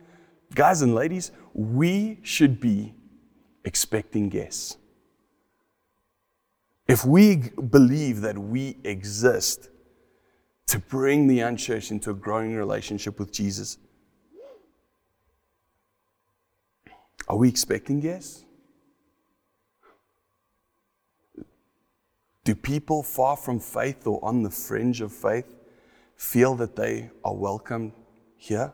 guys 0.53 0.83
and 0.83 0.93
ladies, 0.93 1.31
we 1.55 2.19
should 2.21 2.59
be 2.59 2.93
expecting 3.65 4.29
guests. 4.29 4.77
If 6.87 7.05
we 7.05 7.49
believe 7.49 8.21
that 8.21 8.37
we 8.37 8.77
exist 8.83 9.69
to 10.67 10.79
bring 10.79 11.27
the 11.27 11.39
unchurched 11.39 11.91
into 11.91 12.11
a 12.11 12.13
growing 12.13 12.55
relationship 12.55 13.19
with 13.19 13.31
Jesus, 13.31 13.77
are 17.27 17.37
we 17.37 17.47
expecting 17.47 18.01
guests? 18.01 18.45
Do 22.43 22.53
people 22.53 23.03
far 23.03 23.37
from 23.37 23.59
faith 23.59 24.05
or 24.05 24.23
on 24.23 24.43
the 24.43 24.49
fringe 24.49 24.99
of 24.99 25.13
faith 25.13 25.55
feel 26.17 26.55
that 26.55 26.75
they 26.75 27.09
are 27.23 27.33
welcome 27.33 27.93
here? 28.35 28.73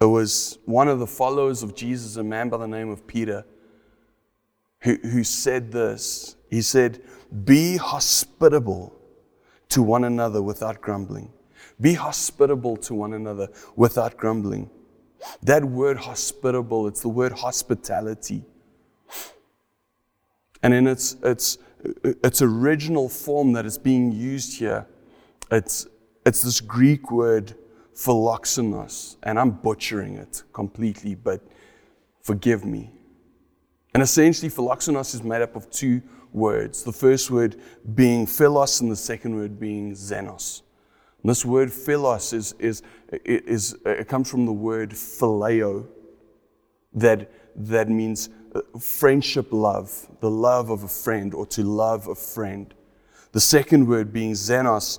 It 0.00 0.06
was 0.06 0.58
one 0.64 0.88
of 0.88 0.98
the 0.98 1.06
followers 1.06 1.62
of 1.62 1.74
Jesus, 1.74 2.16
a 2.16 2.24
man 2.24 2.48
by 2.48 2.56
the 2.56 2.66
name 2.66 2.88
of 2.88 3.06
Peter, 3.06 3.44
who, 4.86 4.94
who 5.02 5.24
said 5.24 5.72
this. 5.72 6.36
He 6.48 6.62
said, 6.62 7.02
Be 7.44 7.76
hospitable 7.76 8.94
to 9.68 9.82
one 9.82 10.04
another 10.04 10.40
without 10.40 10.80
grumbling. 10.80 11.32
Be 11.80 11.94
hospitable 11.94 12.76
to 12.78 12.94
one 12.94 13.12
another 13.12 13.48
without 13.74 14.16
grumbling. 14.16 14.70
That 15.42 15.64
word 15.64 15.96
hospitable, 15.96 16.86
it's 16.86 17.02
the 17.02 17.08
word 17.08 17.32
hospitality. 17.32 18.44
And 20.62 20.72
in 20.72 20.86
its, 20.86 21.16
its, 21.22 21.58
its 22.04 22.40
original 22.40 23.08
form 23.08 23.54
that 23.54 23.66
is 23.66 23.78
being 23.78 24.12
used 24.12 24.60
here, 24.60 24.86
it's, 25.50 25.88
it's 26.24 26.42
this 26.42 26.60
Greek 26.60 27.10
word 27.10 27.56
philoxenos. 27.92 29.16
And 29.24 29.36
I'm 29.36 29.50
butchering 29.50 30.16
it 30.16 30.44
completely, 30.52 31.16
but 31.16 31.42
forgive 32.22 32.64
me. 32.64 32.92
And 33.96 34.02
essentially, 34.02 34.50
philoxenos 34.50 35.14
is 35.14 35.22
made 35.22 35.40
up 35.40 35.56
of 35.56 35.70
two 35.70 36.02
words. 36.30 36.82
The 36.82 36.92
first 36.92 37.30
word 37.30 37.56
being 37.94 38.26
philos, 38.26 38.82
and 38.82 38.92
the 38.92 38.94
second 38.94 39.34
word 39.34 39.58
being 39.58 39.92
xenos. 39.92 40.60
And 41.22 41.30
this 41.30 41.46
word 41.46 41.72
philos 41.72 42.34
is, 42.34 42.54
is, 42.58 42.82
is, 43.24 43.74
it 43.86 44.06
comes 44.06 44.30
from 44.30 44.44
the 44.44 44.52
word 44.52 44.90
phileo, 44.90 45.86
that, 46.92 47.32
that 47.56 47.88
means 47.88 48.28
uh, 48.54 48.60
friendship 48.78 49.46
love, 49.50 50.06
the 50.20 50.30
love 50.30 50.68
of 50.68 50.82
a 50.82 50.88
friend, 50.88 51.32
or 51.32 51.46
to 51.46 51.62
love 51.62 52.06
a 52.08 52.14
friend. 52.14 52.74
The 53.32 53.40
second 53.40 53.88
word 53.88 54.12
being 54.12 54.32
xenos 54.32 54.98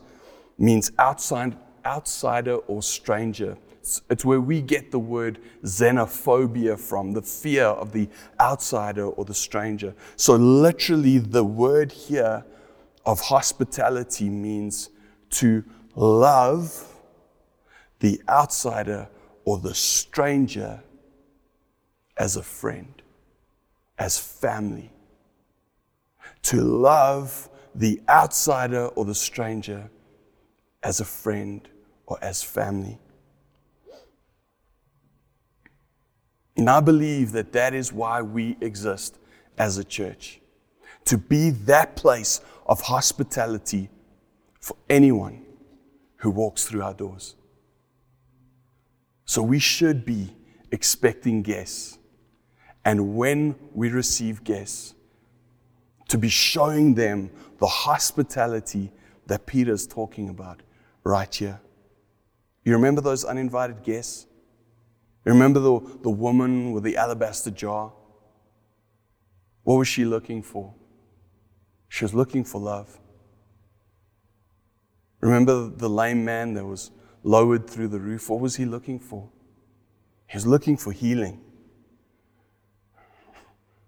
means 0.57 0.91
outside, 0.97 1.55
outsider 1.86 2.55
or 2.55 2.81
stranger. 2.81 3.60
It's, 3.88 4.02
it's 4.10 4.26
where 4.26 4.41
we 4.41 4.62
get 4.62 4.91
the 4.91 5.00
word 5.00 5.39
xenophobia 5.63 6.78
from, 6.78 7.13
the 7.13 7.21
fear 7.21 7.63
of 7.63 7.93
the 7.93 8.10
outsider 8.38 9.06
or 9.06 9.23
the 9.23 9.34
stranger. 9.34 9.95
So, 10.17 10.36
literally, 10.36 11.19
the 11.19 11.45
word 11.45 11.93
here 11.93 12.43
of 13.06 13.21
hospitality 13.21 14.30
means 14.30 14.89
to 15.30 15.63
love 15.95 16.86
the 18.00 18.21
outsider 18.28 19.08
or 19.45 19.58
the 19.58 19.73
stranger 19.73 20.84
as 22.17 22.36
a 22.36 22.43
friend, 22.43 23.02
as 23.97 24.19
family. 24.19 24.91
To 26.41 26.62
love 26.62 27.50
the 27.73 28.02
outsider 28.10 28.88
or 28.88 29.06
the 29.06 29.15
stranger 29.15 29.89
as 30.84 31.00
a 31.00 31.06
friend 31.06 31.65
or 32.06 32.17
as 32.21 32.43
family. 32.43 33.00
And 36.58 36.70
I 36.70 36.80
believe 36.80 37.32
that 37.34 37.54
that 37.54 37.74
is 37.74 37.93
why 37.93 38.22
we 38.22 38.58
exist 38.62 39.17
as 39.58 39.78
a 39.78 39.84
church 39.84 40.41
to 41.06 41.17
be 41.17 41.52
that 41.52 41.96
place 41.96 42.41
of 42.65 42.82
hospitality 42.82 43.89
for 44.60 44.76
anyone 44.89 45.46
who 46.17 46.32
walks 46.32 46.65
through 46.65 46.82
our 46.82 46.93
doors. 46.93 47.36
So 49.26 49.41
we 49.41 49.60
should 49.60 50.04
be 50.04 50.36
expecting 50.72 51.43
guests. 51.43 51.98
And 52.84 53.15
when 53.15 53.56
we 53.74 53.89
receive 53.89 54.43
guests, 54.43 54.96
to 56.08 56.17
be 56.17 56.30
showing 56.30 56.93
them 56.93 57.30
the 57.60 57.67
hospitality 57.67 58.91
that 59.26 59.46
Peter 59.46 59.74
is 59.74 59.86
talking 59.86 60.30
about 60.30 60.62
right 61.04 61.34
here. 61.34 61.60
You 62.63 62.74
remember 62.74 63.02
those 63.02 63.26
uninvited 63.26 63.84
guests? 63.84 64.27
Remember 65.28 65.60
the, 65.60 65.80
the 66.04 66.10
woman 66.10 66.72
with 66.72 66.84
the 66.84 66.96
alabaster 66.96 67.52
jar? 67.52 67.92
What 69.63 69.76
was 69.76 69.88
she 69.90 70.06
looking 70.06 70.42
for? 70.42 70.74
She 71.90 72.06
was 72.06 72.13
looking 72.13 72.46
for 72.46 72.62
love. 72.62 72.98
Remember 75.20 75.68
the 75.68 75.90
lame 75.90 76.24
man 76.24 76.54
that 76.54 76.66
was 76.66 76.92
lowered 77.24 77.70
through 77.70 77.90
the 77.90 78.00
roof? 78.00 78.30
What 78.30 78.40
was 78.40 78.56
he 78.56 78.66
looking 78.66 79.00
for? 79.00 79.30
He 80.28 80.38
was 80.38 80.48
looking 80.48 80.78
for 80.78 80.94
healing. 80.94 81.42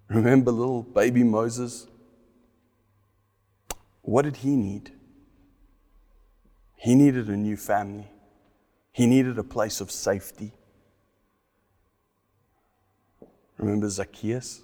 Remember 0.10 0.52
little 0.52 0.84
baby 0.84 1.24
Moses? 1.24 1.88
What 4.02 4.24
did 4.24 4.38
he 4.38 4.58
need? 4.58 4.92
He 6.76 6.96
needed 6.96 7.30
a 7.30 7.38
new 7.38 7.56
family. 7.56 8.12
He 8.92 9.08
needed 9.08 9.38
a 9.38 9.44
place 9.44 9.80
of 9.80 9.90
safety. 9.90 10.54
Remember 13.60 13.90
Zacchaeus? 13.90 14.64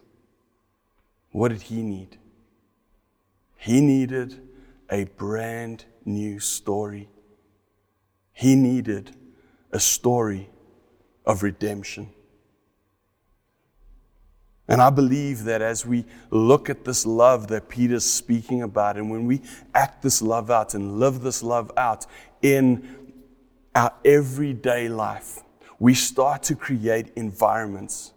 What 1.31 1.49
did 1.49 1.63
he 1.63 1.83
need? 1.83 2.17
He 3.57 3.81
needed 3.81 4.41
a 4.89 5.03
brand 5.03 5.83
new 6.05 6.39
story. 6.39 7.09
He 8.31 8.55
needed 8.55 9.13
a 9.71 9.81
story 9.81 10.49
of 11.25 11.43
redemption. 11.43 12.09
And 14.67 14.81
I 14.81 14.89
believe 14.89 15.43
that 15.43 15.61
as 15.61 15.85
we 15.85 16.05
look 16.31 16.69
at 16.69 16.85
this 16.85 17.05
love 17.05 17.47
that 17.49 17.67
Peter's 17.67 18.05
speaking 18.05 18.61
about, 18.61 18.95
and 18.95 19.11
when 19.11 19.25
we 19.25 19.41
act 19.73 20.03
this 20.03 20.21
love 20.21 20.49
out 20.49 20.73
and 20.73 20.99
live 20.99 21.19
this 21.19 21.43
love 21.43 21.69
out 21.75 22.05
in 22.41 23.13
our 23.75 23.93
everyday 24.05 24.87
life, 24.87 25.41
we 25.79 25.93
start 25.93 26.43
to 26.43 26.55
create 26.55 27.11
environments 27.17 28.13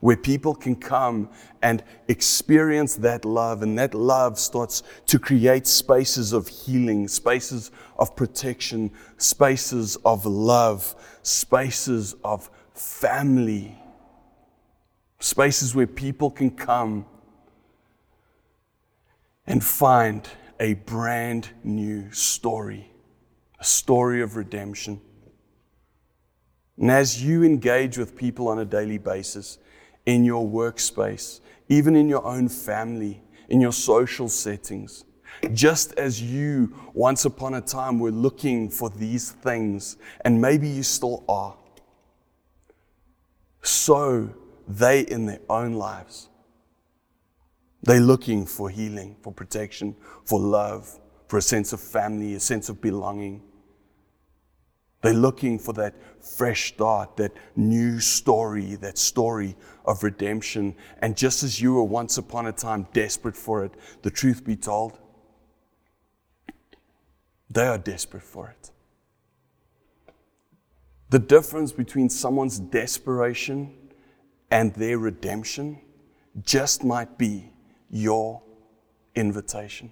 where 0.00 0.16
people 0.16 0.54
can 0.54 0.76
come 0.76 1.28
and 1.62 1.82
experience 2.06 2.96
that 2.96 3.24
love, 3.24 3.62
and 3.62 3.78
that 3.78 3.94
love 3.94 4.38
starts 4.38 4.82
to 5.06 5.18
create 5.18 5.66
spaces 5.66 6.32
of 6.32 6.48
healing, 6.48 7.08
spaces 7.08 7.70
of 7.98 8.14
protection, 8.14 8.90
spaces 9.16 9.96
of 10.04 10.24
love, 10.24 10.94
spaces 11.22 12.14
of 12.22 12.50
family, 12.74 13.76
spaces 15.18 15.74
where 15.74 15.86
people 15.86 16.30
can 16.30 16.50
come 16.50 17.04
and 19.46 19.64
find 19.64 20.28
a 20.60 20.74
brand 20.74 21.48
new 21.64 22.10
story, 22.12 22.90
a 23.58 23.64
story 23.64 24.22
of 24.22 24.36
redemption. 24.36 25.00
And 26.76 26.90
as 26.90 27.24
you 27.24 27.42
engage 27.42 27.98
with 27.98 28.16
people 28.16 28.46
on 28.46 28.60
a 28.60 28.64
daily 28.64 28.98
basis, 28.98 29.58
in 30.08 30.24
your 30.24 30.48
workspace, 30.48 31.40
even 31.68 31.94
in 31.94 32.08
your 32.08 32.24
own 32.24 32.48
family, 32.48 33.20
in 33.50 33.60
your 33.60 33.74
social 33.74 34.26
settings. 34.26 35.04
Just 35.52 35.92
as 35.98 36.22
you 36.22 36.74
once 36.94 37.26
upon 37.26 37.52
a 37.52 37.60
time 37.60 37.98
were 37.98 38.10
looking 38.10 38.70
for 38.70 38.88
these 38.88 39.32
things, 39.32 39.98
and 40.22 40.40
maybe 40.40 40.66
you 40.66 40.82
still 40.82 41.24
are, 41.28 41.54
so 43.60 44.30
they 44.66 45.02
in 45.02 45.26
their 45.26 45.40
own 45.50 45.74
lives, 45.74 46.30
they're 47.82 48.00
looking 48.00 48.46
for 48.46 48.70
healing, 48.70 49.14
for 49.20 49.30
protection, 49.30 49.94
for 50.24 50.40
love, 50.40 50.98
for 51.28 51.36
a 51.36 51.42
sense 51.42 51.74
of 51.74 51.80
family, 51.82 52.34
a 52.34 52.40
sense 52.40 52.70
of 52.70 52.80
belonging. 52.80 53.42
They're 55.00 55.14
looking 55.14 55.58
for 55.58 55.72
that 55.74 55.94
fresh 56.20 56.72
start, 56.74 57.16
that 57.18 57.32
new 57.54 58.00
story, 58.00 58.74
that 58.76 58.98
story 58.98 59.56
of 59.84 60.02
redemption. 60.02 60.74
And 61.00 61.16
just 61.16 61.42
as 61.42 61.60
you 61.60 61.74
were 61.74 61.84
once 61.84 62.18
upon 62.18 62.46
a 62.46 62.52
time 62.52 62.88
desperate 62.92 63.36
for 63.36 63.64
it, 63.64 63.72
the 64.02 64.10
truth 64.10 64.44
be 64.44 64.56
told, 64.56 64.98
they 67.48 67.66
are 67.66 67.78
desperate 67.78 68.24
for 68.24 68.48
it. 68.48 68.70
The 71.10 71.18
difference 71.18 71.72
between 71.72 72.10
someone's 72.10 72.58
desperation 72.58 73.74
and 74.50 74.74
their 74.74 74.98
redemption 74.98 75.80
just 76.42 76.84
might 76.84 77.16
be 77.16 77.50
your 77.88 78.42
invitation. 79.14 79.90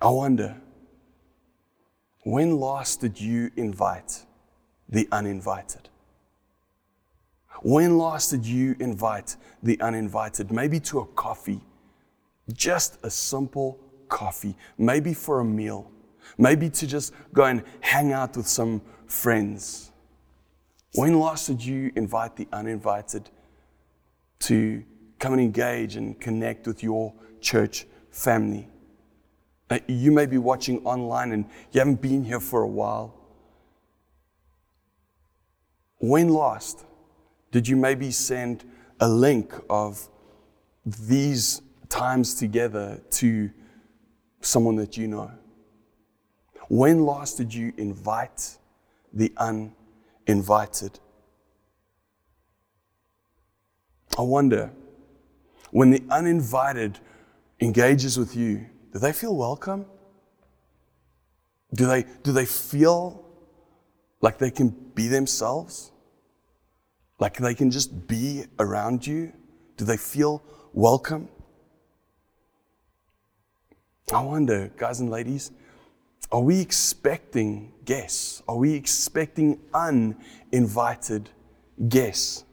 I 0.00 0.08
wonder 0.08 0.60
when 2.26 2.58
last 2.58 3.00
did 3.00 3.20
you 3.20 3.52
invite 3.54 4.26
the 4.88 5.06
uninvited? 5.12 5.88
When 7.62 7.98
last 7.98 8.30
did 8.32 8.44
you 8.44 8.74
invite 8.80 9.36
the 9.62 9.80
uninvited? 9.80 10.50
Maybe 10.50 10.80
to 10.80 10.98
a 10.98 11.06
coffee, 11.06 11.60
just 12.52 12.98
a 13.04 13.10
simple 13.10 13.78
coffee, 14.08 14.56
maybe 14.76 15.14
for 15.14 15.38
a 15.38 15.44
meal, 15.44 15.88
maybe 16.36 16.68
to 16.68 16.84
just 16.88 17.12
go 17.32 17.44
and 17.44 17.62
hang 17.80 18.12
out 18.12 18.36
with 18.36 18.48
some 18.48 18.82
friends. 19.06 19.92
When 20.94 21.20
last 21.20 21.46
did 21.46 21.64
you 21.64 21.92
invite 21.94 22.34
the 22.34 22.48
uninvited 22.52 23.30
to 24.40 24.82
come 25.20 25.34
and 25.34 25.40
engage 25.40 25.94
and 25.94 26.20
connect 26.20 26.66
with 26.66 26.82
your 26.82 27.14
church 27.40 27.86
family? 28.10 28.68
Uh, 29.68 29.78
you 29.88 30.12
may 30.12 30.26
be 30.26 30.38
watching 30.38 30.84
online 30.84 31.32
and 31.32 31.44
you 31.72 31.80
haven't 31.80 32.00
been 32.00 32.24
here 32.24 32.40
for 32.40 32.62
a 32.62 32.68
while. 32.68 33.14
When 35.98 36.28
last 36.28 36.84
did 37.50 37.66
you 37.66 37.76
maybe 37.76 38.10
send 38.10 38.64
a 39.00 39.08
link 39.08 39.52
of 39.68 40.08
these 40.84 41.62
times 41.88 42.34
together 42.34 43.00
to 43.10 43.50
someone 44.40 44.76
that 44.76 44.96
you 44.96 45.08
know? 45.08 45.30
When 46.68 47.04
last 47.04 47.36
did 47.36 47.52
you 47.52 47.72
invite 47.76 48.58
the 49.12 49.32
uninvited? 49.36 51.00
I 54.18 54.22
wonder 54.22 54.70
when 55.70 55.90
the 55.90 56.02
uninvited 56.10 56.98
engages 57.60 58.18
with 58.18 58.36
you, 58.36 58.66
do 58.96 59.00
they 59.00 59.12
feel 59.12 59.36
welcome? 59.36 59.84
Do 61.74 61.86
they, 61.86 62.06
do 62.22 62.32
they 62.32 62.46
feel 62.46 63.26
like 64.22 64.38
they 64.38 64.50
can 64.50 64.70
be 64.70 65.06
themselves? 65.08 65.92
Like 67.18 67.36
they 67.36 67.54
can 67.54 67.70
just 67.70 68.08
be 68.08 68.44
around 68.58 69.06
you? 69.06 69.34
Do 69.76 69.84
they 69.84 69.98
feel 69.98 70.42
welcome? 70.72 71.28
I 74.10 74.22
wonder, 74.22 74.72
guys 74.78 75.00
and 75.00 75.10
ladies, 75.10 75.50
are 76.32 76.40
we 76.40 76.58
expecting 76.58 77.74
guests? 77.84 78.42
Are 78.48 78.56
we 78.56 78.72
expecting 78.72 79.60
uninvited 79.74 81.28
guests? 81.86 82.44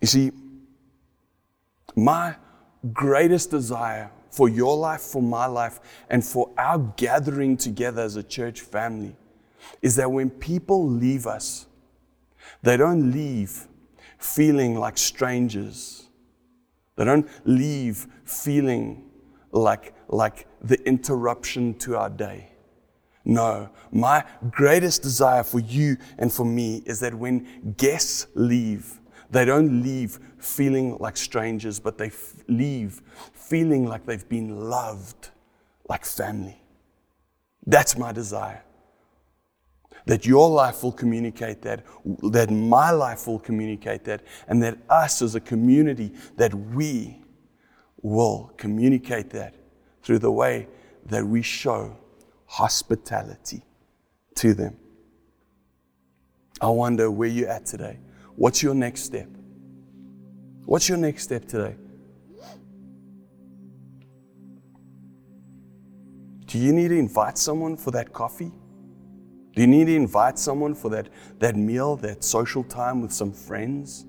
You 0.00 0.08
see, 0.08 0.32
my 1.96 2.36
greatest 2.92 3.50
desire 3.50 4.10
for 4.30 4.48
your 4.48 4.76
life, 4.76 5.00
for 5.00 5.22
my 5.22 5.46
life, 5.46 5.80
and 6.10 6.24
for 6.24 6.50
our 6.58 6.78
gathering 6.96 7.56
together 7.56 8.02
as 8.02 8.16
a 8.16 8.22
church 8.22 8.60
family 8.60 9.16
is 9.82 9.96
that 9.96 10.12
when 10.12 10.30
people 10.30 10.86
leave 10.86 11.26
us, 11.26 11.66
they 12.62 12.76
don't 12.76 13.10
leave 13.10 13.66
feeling 14.18 14.78
like 14.78 14.98
strangers. 14.98 16.08
They 16.96 17.04
don't 17.04 17.28
leave 17.44 18.06
feeling 18.24 19.10
like, 19.50 19.94
like 20.08 20.46
the 20.62 20.80
interruption 20.86 21.74
to 21.80 21.96
our 21.96 22.10
day. 22.10 22.50
No, 23.24 23.70
my 23.90 24.24
greatest 24.50 25.02
desire 25.02 25.42
for 25.42 25.58
you 25.58 25.96
and 26.18 26.32
for 26.32 26.44
me 26.44 26.82
is 26.86 27.00
that 27.00 27.14
when 27.14 27.74
guests 27.76 28.28
leave, 28.34 29.00
they 29.30 29.44
don't 29.44 29.82
leave 29.82 30.18
feeling 30.38 30.96
like 30.98 31.16
strangers, 31.16 31.80
but 31.80 31.98
they 31.98 32.06
f- 32.06 32.34
leave 32.48 33.02
feeling 33.32 33.86
like 33.86 34.06
they've 34.06 34.28
been 34.28 34.68
loved 34.68 35.30
like 35.88 36.04
family. 36.04 36.60
That's 37.66 37.96
my 37.98 38.12
desire. 38.12 38.62
That 40.06 40.24
your 40.24 40.48
life 40.48 40.84
will 40.84 40.92
communicate 40.92 41.62
that, 41.62 41.84
that 42.30 42.50
my 42.50 42.92
life 42.92 43.26
will 43.26 43.40
communicate 43.40 44.04
that, 44.04 44.22
and 44.46 44.62
that 44.62 44.78
us 44.88 45.20
as 45.20 45.34
a 45.34 45.40
community, 45.40 46.12
that 46.36 46.54
we 46.54 47.22
will 48.02 48.52
communicate 48.56 49.30
that 49.30 49.54
through 50.02 50.20
the 50.20 50.30
way 50.30 50.68
that 51.06 51.26
we 51.26 51.42
show 51.42 51.96
hospitality 52.46 53.62
to 54.36 54.54
them. 54.54 54.76
I 56.60 56.68
wonder 56.68 57.10
where 57.10 57.28
you're 57.28 57.48
at 57.48 57.66
today. 57.66 57.98
What's 58.36 58.62
your 58.62 58.74
next 58.74 59.02
step? 59.02 59.28
What's 60.66 60.88
your 60.88 60.98
next 60.98 61.22
step 61.24 61.46
today? 61.46 61.74
Do 66.44 66.58
you 66.58 66.72
need 66.72 66.88
to 66.88 66.98
invite 66.98 67.38
someone 67.38 67.76
for 67.76 67.90
that 67.92 68.12
coffee? 68.12 68.52
Do 69.54 69.62
you 69.62 69.66
need 69.66 69.86
to 69.86 69.96
invite 69.96 70.38
someone 70.38 70.74
for 70.74 70.90
that, 70.90 71.08
that 71.38 71.56
meal, 71.56 71.96
that 71.96 72.22
social 72.22 72.62
time 72.62 73.00
with 73.00 73.10
some 73.10 73.32
friends? 73.32 74.04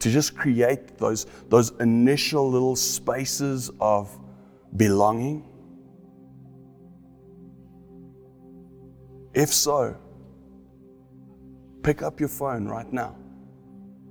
To 0.00 0.10
just 0.10 0.36
create 0.36 0.98
those, 0.98 1.26
those 1.48 1.70
initial 1.78 2.50
little 2.50 2.74
spaces 2.74 3.70
of 3.80 4.16
belonging? 4.76 5.48
If 9.34 9.52
so, 9.52 9.96
Pick 11.88 12.02
up 12.02 12.20
your 12.20 12.28
phone 12.28 12.66
right 12.66 12.92
now. 12.92 13.16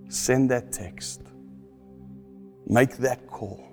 Send 0.10 0.50
that 0.50 0.72
text. 0.72 1.22
Make 2.66 2.98
that 2.98 3.28
call. 3.28 3.64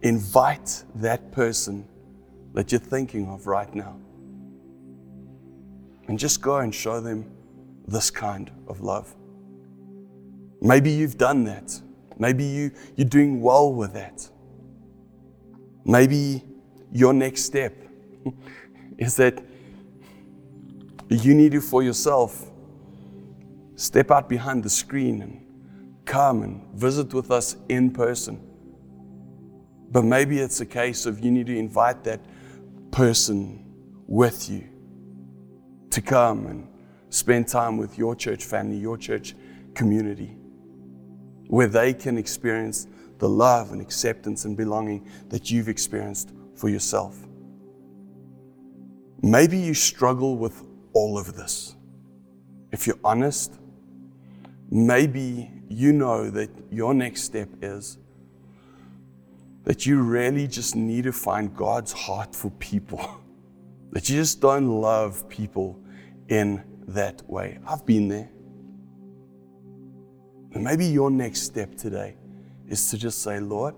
Invite 0.00 0.82
that 0.96 1.30
person 1.30 1.86
that 2.52 2.72
you're 2.72 2.80
thinking 2.80 3.28
of 3.28 3.46
right 3.46 3.72
now. 3.76 3.96
And 6.08 6.18
just 6.18 6.42
go 6.42 6.56
and 6.58 6.74
show 6.74 7.00
them 7.00 7.30
this 7.86 8.10
kind 8.10 8.50
of 8.66 8.80
love. 8.80 9.14
Maybe 10.60 10.90
you've 10.90 11.16
done 11.16 11.44
that. 11.44 11.80
Maybe 12.18 12.42
you, 12.42 12.72
you're 12.96 13.08
doing 13.08 13.40
well 13.40 13.72
with 13.72 13.92
that. 13.92 14.28
Maybe 15.84 16.42
your 16.90 17.12
next 17.12 17.44
step 17.44 17.76
is 18.98 19.14
that 19.14 19.44
you 21.14 21.34
need 21.34 21.54
it 21.54 21.62
for 21.62 21.82
yourself, 21.82 22.50
step 23.74 24.10
out 24.10 24.28
behind 24.28 24.62
the 24.62 24.70
screen 24.70 25.22
and 25.22 25.46
come 26.04 26.42
and 26.42 26.62
visit 26.74 27.12
with 27.12 27.30
us 27.30 27.56
in 27.68 27.90
person. 27.90 28.40
But 29.90 30.04
maybe 30.04 30.38
it's 30.38 30.60
a 30.60 30.66
case 30.66 31.06
of 31.06 31.20
you 31.20 31.30
need 31.30 31.46
to 31.46 31.56
invite 31.56 32.04
that 32.04 32.20
person 32.90 33.64
with 34.06 34.48
you 34.48 34.68
to 35.90 36.00
come 36.00 36.46
and 36.46 36.68
spend 37.10 37.48
time 37.48 37.76
with 37.76 37.98
your 37.98 38.14
church 38.14 38.44
family, 38.44 38.76
your 38.76 38.96
church 38.96 39.34
community, 39.74 40.36
where 41.48 41.66
they 41.66 41.92
can 41.92 42.16
experience 42.16 42.86
the 43.18 43.28
love 43.28 43.72
and 43.72 43.80
acceptance 43.80 44.44
and 44.44 44.56
belonging 44.56 45.06
that 45.28 45.50
you've 45.50 45.68
experienced 45.68 46.32
for 46.56 46.68
yourself. 46.68 47.18
Maybe 49.22 49.58
you 49.58 49.74
struggle 49.74 50.36
with 50.36 50.64
all 50.92 51.18
of 51.18 51.34
this. 51.34 51.76
If 52.70 52.86
you're 52.86 52.98
honest, 53.04 53.54
maybe 54.70 55.50
you 55.68 55.92
know 55.92 56.30
that 56.30 56.50
your 56.70 56.94
next 56.94 57.22
step 57.22 57.48
is 57.60 57.98
that 59.64 59.86
you 59.86 60.00
really 60.00 60.46
just 60.46 60.74
need 60.74 61.04
to 61.04 61.12
find 61.12 61.54
God's 61.54 61.92
heart 61.92 62.34
for 62.34 62.50
people. 62.52 63.22
that 63.92 64.08
you 64.08 64.16
just 64.16 64.40
don't 64.40 64.68
love 64.68 65.28
people 65.28 65.78
in 66.28 66.62
that 66.88 67.22
way. 67.28 67.58
I've 67.66 67.86
been 67.86 68.08
there. 68.08 68.30
And 70.54 70.64
maybe 70.64 70.84
your 70.86 71.10
next 71.10 71.42
step 71.42 71.76
today 71.76 72.16
is 72.68 72.90
to 72.90 72.98
just 72.98 73.22
say, 73.22 73.40
Lord, 73.40 73.74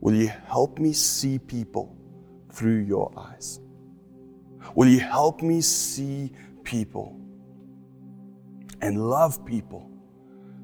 will 0.00 0.14
you 0.14 0.28
help 0.28 0.78
me 0.78 0.92
see 0.92 1.38
people 1.38 1.96
through 2.52 2.78
your 2.78 3.12
eyes? 3.16 3.60
Will 4.74 4.88
you 4.88 5.00
help 5.00 5.42
me 5.42 5.60
see 5.60 6.32
people 6.62 7.18
and 8.80 9.08
love 9.08 9.44
people 9.44 9.90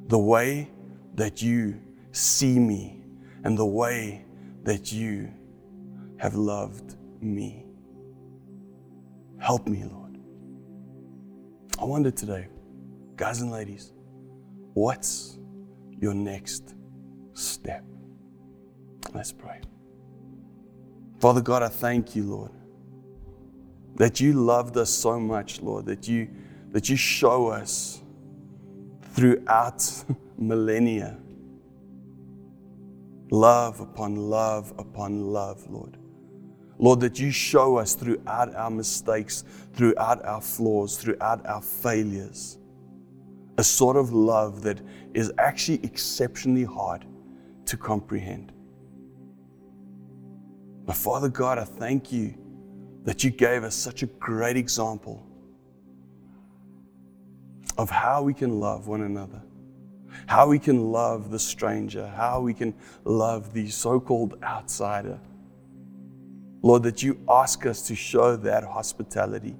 the 0.09 0.19
way 0.19 0.71
that 1.15 1.43
you 1.43 1.81
see 2.13 2.59
me 2.59 3.03
and 3.45 3.57
the 3.57 3.67
way 3.67 4.25
that 4.63 4.93
you 4.93 5.33
have 6.19 6.35
loved 6.35 6.97
me? 7.21 7.67
Help 9.39 9.67
me, 9.67 9.85
Lord. 9.85 10.19
I 11.79 11.85
wonder 11.85 12.11
today, 12.11 12.49
guys 13.17 13.41
and 13.41 13.51
ladies, 13.51 13.93
what's 14.75 15.39
your 15.99 16.15
next 16.15 16.75
step? 17.35 17.85
Let's 19.13 19.33
pray. 19.33 19.61
Father 21.21 21.41
God, 21.41 21.63
I 21.63 21.69
thank 21.69 22.15
you, 22.15 22.25
Lord 22.25 22.51
that 23.97 24.21
you 24.21 24.33
loved 24.33 24.77
us 24.77 24.91
so 24.91 25.19
much, 25.21 25.61
Lord, 25.61 25.87
that 25.87 26.09
you, 26.09 26.29
that 26.71 26.89
you 26.89 26.97
show 26.97 27.49
us 27.49 28.03
throughout 29.13 30.05
millennia 30.39 31.19
love 33.31 33.81
upon 33.81 34.17
love 34.17 34.73
upon 34.79 35.21
love, 35.33 35.69
Lord. 35.69 35.97
Lord, 36.79 37.01
that 37.01 37.19
you 37.19 37.31
show 37.31 37.77
us 37.77 37.95
throughout 37.95 38.55
our 38.55 38.71
mistakes, 38.71 39.45
throughout 39.75 40.25
our 40.25 40.41
flaws, 40.41 40.97
throughout 40.97 41.45
our 41.47 41.63
failures, 41.63 42.59
a 43.59 43.65
sort 43.65 43.97
of 43.97 44.13
love 44.13 44.63
that 44.63 44.81
is 45.15 45.33
actually 45.39 45.81
exceptionally 45.85 46.65
hard 46.65 47.05
to 47.67 47.77
comprehend. 47.77 48.53
But 50.85 50.97
Father 50.97 51.29
God, 51.29 51.59
I 51.59 51.65
thank 51.65 52.13
you 52.13 52.35
that 53.05 53.23
you 53.23 53.31
gave 53.31 53.65
us 53.65 53.75
such 53.75 54.03
a 54.03 54.07
great 54.07 54.57
example 54.57 55.25
of 57.77 57.91
how 57.91 58.23
we 58.23 58.33
can 58.33 58.61
love 58.61 58.87
one 58.87 59.03
another, 59.03 59.43
how 60.27 60.49
we 60.49 60.59
can 60.59 60.91
love 60.91 61.31
the 61.31 61.39
stranger, 61.39 62.07
how 62.09 62.41
we 62.41 62.55
can 62.55 62.75
love 63.05 63.53
the 63.53 63.69
so 63.69 64.01
called 64.01 64.39
outsider. 64.43 65.19
Lord, 66.63 66.83
that 66.85 67.03
you 67.03 67.19
ask 67.29 67.67
us 67.67 67.87
to 67.89 67.95
show 67.95 68.37
that 68.37 68.65
hospitality, 68.65 69.55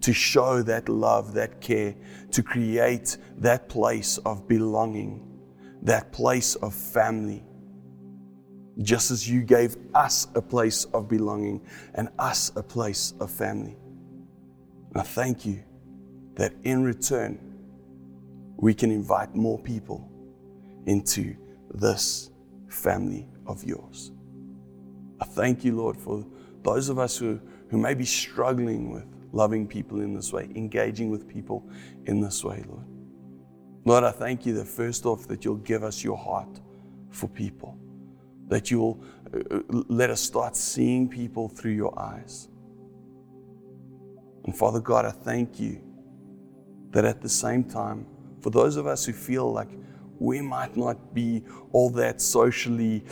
to 0.00 0.12
show 0.14 0.62
that 0.62 0.88
love, 0.88 1.34
that 1.34 1.60
care, 1.60 1.94
to 2.30 2.42
create 2.42 3.18
that 3.38 3.68
place 3.68 4.16
of 4.18 4.48
belonging, 4.48 5.26
that 5.82 6.12
place 6.12 6.54
of 6.56 6.72
family 6.72 7.44
just 8.82 9.10
as 9.10 9.28
you 9.28 9.42
gave 9.42 9.76
us 9.94 10.28
a 10.34 10.42
place 10.42 10.84
of 10.86 11.08
belonging 11.08 11.60
and 11.94 12.08
us 12.18 12.52
a 12.56 12.62
place 12.62 13.14
of 13.20 13.30
family. 13.30 13.76
And 14.92 15.00
I 15.00 15.02
thank 15.02 15.44
you 15.44 15.62
that 16.36 16.54
in 16.62 16.82
return, 16.82 17.38
we 18.56 18.74
can 18.74 18.90
invite 18.90 19.34
more 19.34 19.58
people 19.58 20.10
into 20.86 21.36
this 21.74 22.30
family 22.68 23.28
of 23.46 23.62
yours. 23.64 24.12
I 25.20 25.26
thank 25.26 25.64
you, 25.64 25.76
Lord, 25.76 25.96
for 25.96 26.24
those 26.62 26.88
of 26.88 26.98
us 26.98 27.16
who, 27.16 27.40
who 27.68 27.78
may 27.78 27.94
be 27.94 28.04
struggling 28.04 28.90
with 28.90 29.04
loving 29.32 29.66
people 29.66 30.00
in 30.00 30.14
this 30.14 30.32
way, 30.32 30.48
engaging 30.54 31.10
with 31.10 31.28
people 31.28 31.68
in 32.06 32.20
this 32.20 32.42
way, 32.42 32.64
Lord. 32.66 32.86
Lord, 33.84 34.04
I 34.04 34.10
thank 34.10 34.44
you 34.44 34.54
that 34.54 34.66
first 34.68 35.06
off, 35.06 35.26
that 35.28 35.44
you'll 35.44 35.56
give 35.56 35.84
us 35.84 36.02
your 36.02 36.16
heart 36.16 36.60
for 37.10 37.28
people 37.28 37.79
that 38.50 38.70
you'll 38.70 39.02
uh, 39.32 39.56
uh, 39.56 39.82
let 39.88 40.10
us 40.10 40.20
start 40.20 40.56
seeing 40.56 41.08
people 41.08 41.48
through 41.48 41.72
your 41.72 41.98
eyes. 41.98 42.48
And 44.44 44.56
Father 44.56 44.80
God, 44.80 45.06
I 45.06 45.10
thank 45.10 45.58
you 45.58 45.80
that 46.90 47.04
at 47.04 47.22
the 47.22 47.28
same 47.28 47.64
time, 47.64 48.06
for 48.40 48.50
those 48.50 48.76
of 48.76 48.86
us 48.86 49.04
who 49.04 49.12
feel 49.12 49.50
like 49.50 49.68
we 50.18 50.40
might 50.40 50.76
not 50.76 51.14
be 51.14 51.44
all 51.72 51.90
that 51.90 52.20
socially 52.20 53.04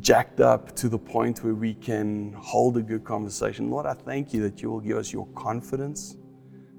jacked 0.00 0.40
up 0.40 0.74
to 0.76 0.88
the 0.88 0.98
point 0.98 1.42
where 1.42 1.54
we 1.54 1.74
can 1.74 2.32
hold 2.34 2.76
a 2.76 2.82
good 2.82 3.04
conversation, 3.04 3.70
Lord, 3.70 3.86
I 3.86 3.94
thank 3.94 4.32
you 4.32 4.42
that 4.42 4.62
you 4.62 4.70
will 4.70 4.80
give 4.80 4.96
us 4.96 5.12
your 5.12 5.26
confidence 5.28 6.16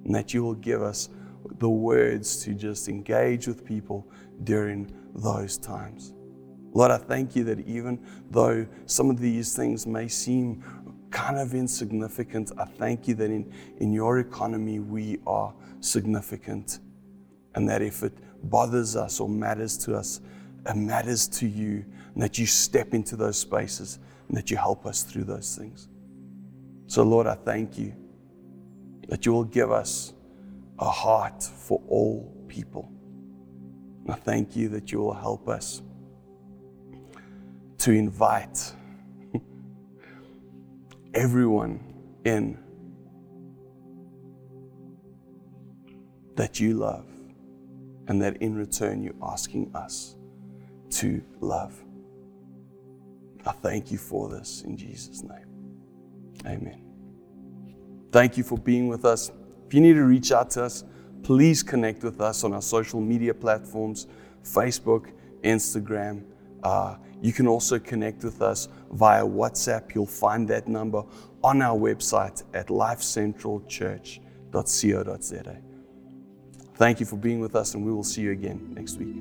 and 0.06 0.16
that 0.16 0.34
you 0.34 0.44
will 0.44 0.56
give 0.56 0.82
us 0.82 1.10
the 1.58 1.70
words 1.70 2.44
to 2.44 2.54
just 2.54 2.88
engage 2.88 3.48
with 3.48 3.66
people 3.66 4.08
during 4.44 4.92
those 5.16 5.58
times. 5.58 6.14
Lord, 6.72 6.92
I 6.92 6.98
thank 6.98 7.36
you 7.36 7.44
that 7.46 7.60
even 7.68 8.00
though 8.30 8.68
some 8.86 9.10
of 9.10 9.20
these 9.20 9.56
things 9.56 9.88
may 9.88 10.08
seem 10.08 10.64
kind 11.10 11.40
of 11.40 11.54
insignificant, 11.54 12.52
I 12.58 12.66
thank 12.66 13.08
you 13.08 13.16
that 13.16 13.32
in, 13.32 13.52
in 13.78 13.92
your 13.92 14.20
economy 14.20 14.80
we 14.80 15.20
are 15.26 15.54
significant. 15.80 16.80
And 17.56 17.68
that 17.68 17.82
if 17.82 18.04
it 18.04 18.14
bothers 18.44 18.96
us 18.96 19.20
or 19.20 19.28
matters 19.28 19.78
to 19.80 19.96
us, 19.96 20.22
it 20.66 20.76
matters 20.76 21.28
to 21.28 21.48
you, 21.48 21.86
and 22.14 22.22
that 22.22 22.38
you 22.38 22.46
step 22.46 22.94
into 22.94 23.16
those 23.16 23.38
spaces 23.38 24.00
and 24.28 24.38
that 24.38 24.52
you 24.52 24.58
help 24.58 24.86
us 24.86 25.04
through 25.04 25.24
those 25.24 25.56
things. 25.56 25.88
So, 26.86 27.04
Lord, 27.04 27.28
I 27.28 27.36
thank 27.36 27.78
you 27.78 27.94
that 29.08 29.26
you 29.26 29.34
will 29.34 29.44
give 29.44 29.72
us 29.72 30.14
a 30.78 30.90
heart 30.90 31.44
for 31.44 31.82
all 31.88 32.32
people. 32.48 32.92
I 34.08 34.14
thank 34.14 34.56
you 34.56 34.70
that 34.70 34.92
you 34.92 35.00
will 35.00 35.14
help 35.14 35.50
us 35.50 35.82
to 37.80 37.92
invite 37.92 38.74
everyone 41.14 41.80
in 42.26 42.58
that 46.36 46.60
you 46.60 46.74
love, 46.74 47.06
and 48.08 48.22
that 48.22 48.38
in 48.38 48.56
return 48.56 49.04
you're 49.04 49.14
asking 49.22 49.70
us 49.76 50.16
to 50.90 51.22
love. 51.42 51.78
I 53.46 53.52
thank 53.52 53.92
you 53.92 53.98
for 53.98 54.30
this 54.30 54.62
in 54.62 54.78
Jesus' 54.78 55.22
name. 55.24 55.46
Amen. 56.46 56.82
Thank 58.12 58.38
you 58.38 58.44
for 58.44 58.58
being 58.58 58.88
with 58.88 59.06
us. 59.06 59.32
If 59.68 59.74
you 59.74 59.82
need 59.82 59.94
to 59.94 60.04
reach 60.04 60.32
out 60.32 60.50
to 60.52 60.64
us, 60.64 60.84
please 61.24 61.62
connect 61.62 62.04
with 62.04 62.22
us 62.22 62.44
on 62.44 62.54
our 62.54 62.62
social 62.62 63.02
media 63.02 63.34
platforms 63.34 64.08
Facebook, 64.44 65.12
Instagram. 65.44 66.24
Uh, 66.64 66.96
you 67.22 67.34
can 67.34 67.48
also 67.48 67.78
connect 67.80 68.24
with 68.24 68.42
us 68.42 68.70
via 68.92 69.24
WhatsApp. 69.24 69.94
You'll 69.94 70.06
find 70.06 70.48
that 70.50 70.68
number 70.68 71.04
on 71.44 71.62
our 71.62 71.78
website 71.78 72.44
at 72.54 72.68
lifecentralchurch.co.za. 72.68 75.58
Thank 76.76 77.00
you 77.02 77.06
for 77.06 77.18
being 77.18 77.42
with 77.42 77.56
us, 77.56 77.76
and 77.76 77.86
we 77.86 77.92
will 77.92 78.06
see 78.06 78.22
you 78.22 78.32
again 78.32 78.74
next 78.74 78.98
week. 78.98 79.16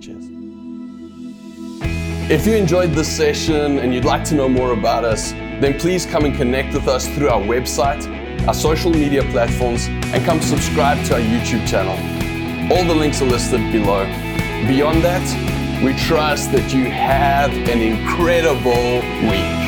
Cheers. 0.00 0.24
If 2.30 2.46
you 2.46 2.54
enjoyed 2.54 2.92
this 2.92 3.14
session 3.14 3.78
and 3.78 3.92
you'd 3.94 4.06
like 4.06 4.24
to 4.24 4.34
know 4.34 4.48
more 4.48 4.72
about 4.72 5.04
us, 5.04 5.32
then 5.60 5.78
please 5.78 6.06
come 6.06 6.24
and 6.24 6.34
connect 6.34 6.72
with 6.74 6.88
us 6.88 7.06
through 7.14 7.28
our 7.28 7.40
website, 7.40 8.02
our 8.48 8.54
social 8.54 8.90
media 8.90 9.22
platforms, 9.30 9.86
and 9.86 10.24
come 10.24 10.40
subscribe 10.40 11.04
to 11.06 11.14
our 11.14 11.20
YouTube 11.20 11.68
channel. 11.68 11.96
All 12.72 12.82
the 12.84 12.94
links 12.94 13.20
are 13.20 13.26
listed 13.26 13.60
below. 13.70 14.06
Beyond 14.66 15.02
that, 15.02 15.22
we 15.84 15.92
trust 15.92 16.50
that 16.52 16.72
you 16.72 16.84
have 16.84 17.52
an 17.68 17.82
incredible 17.82 19.02
week. 19.28 19.63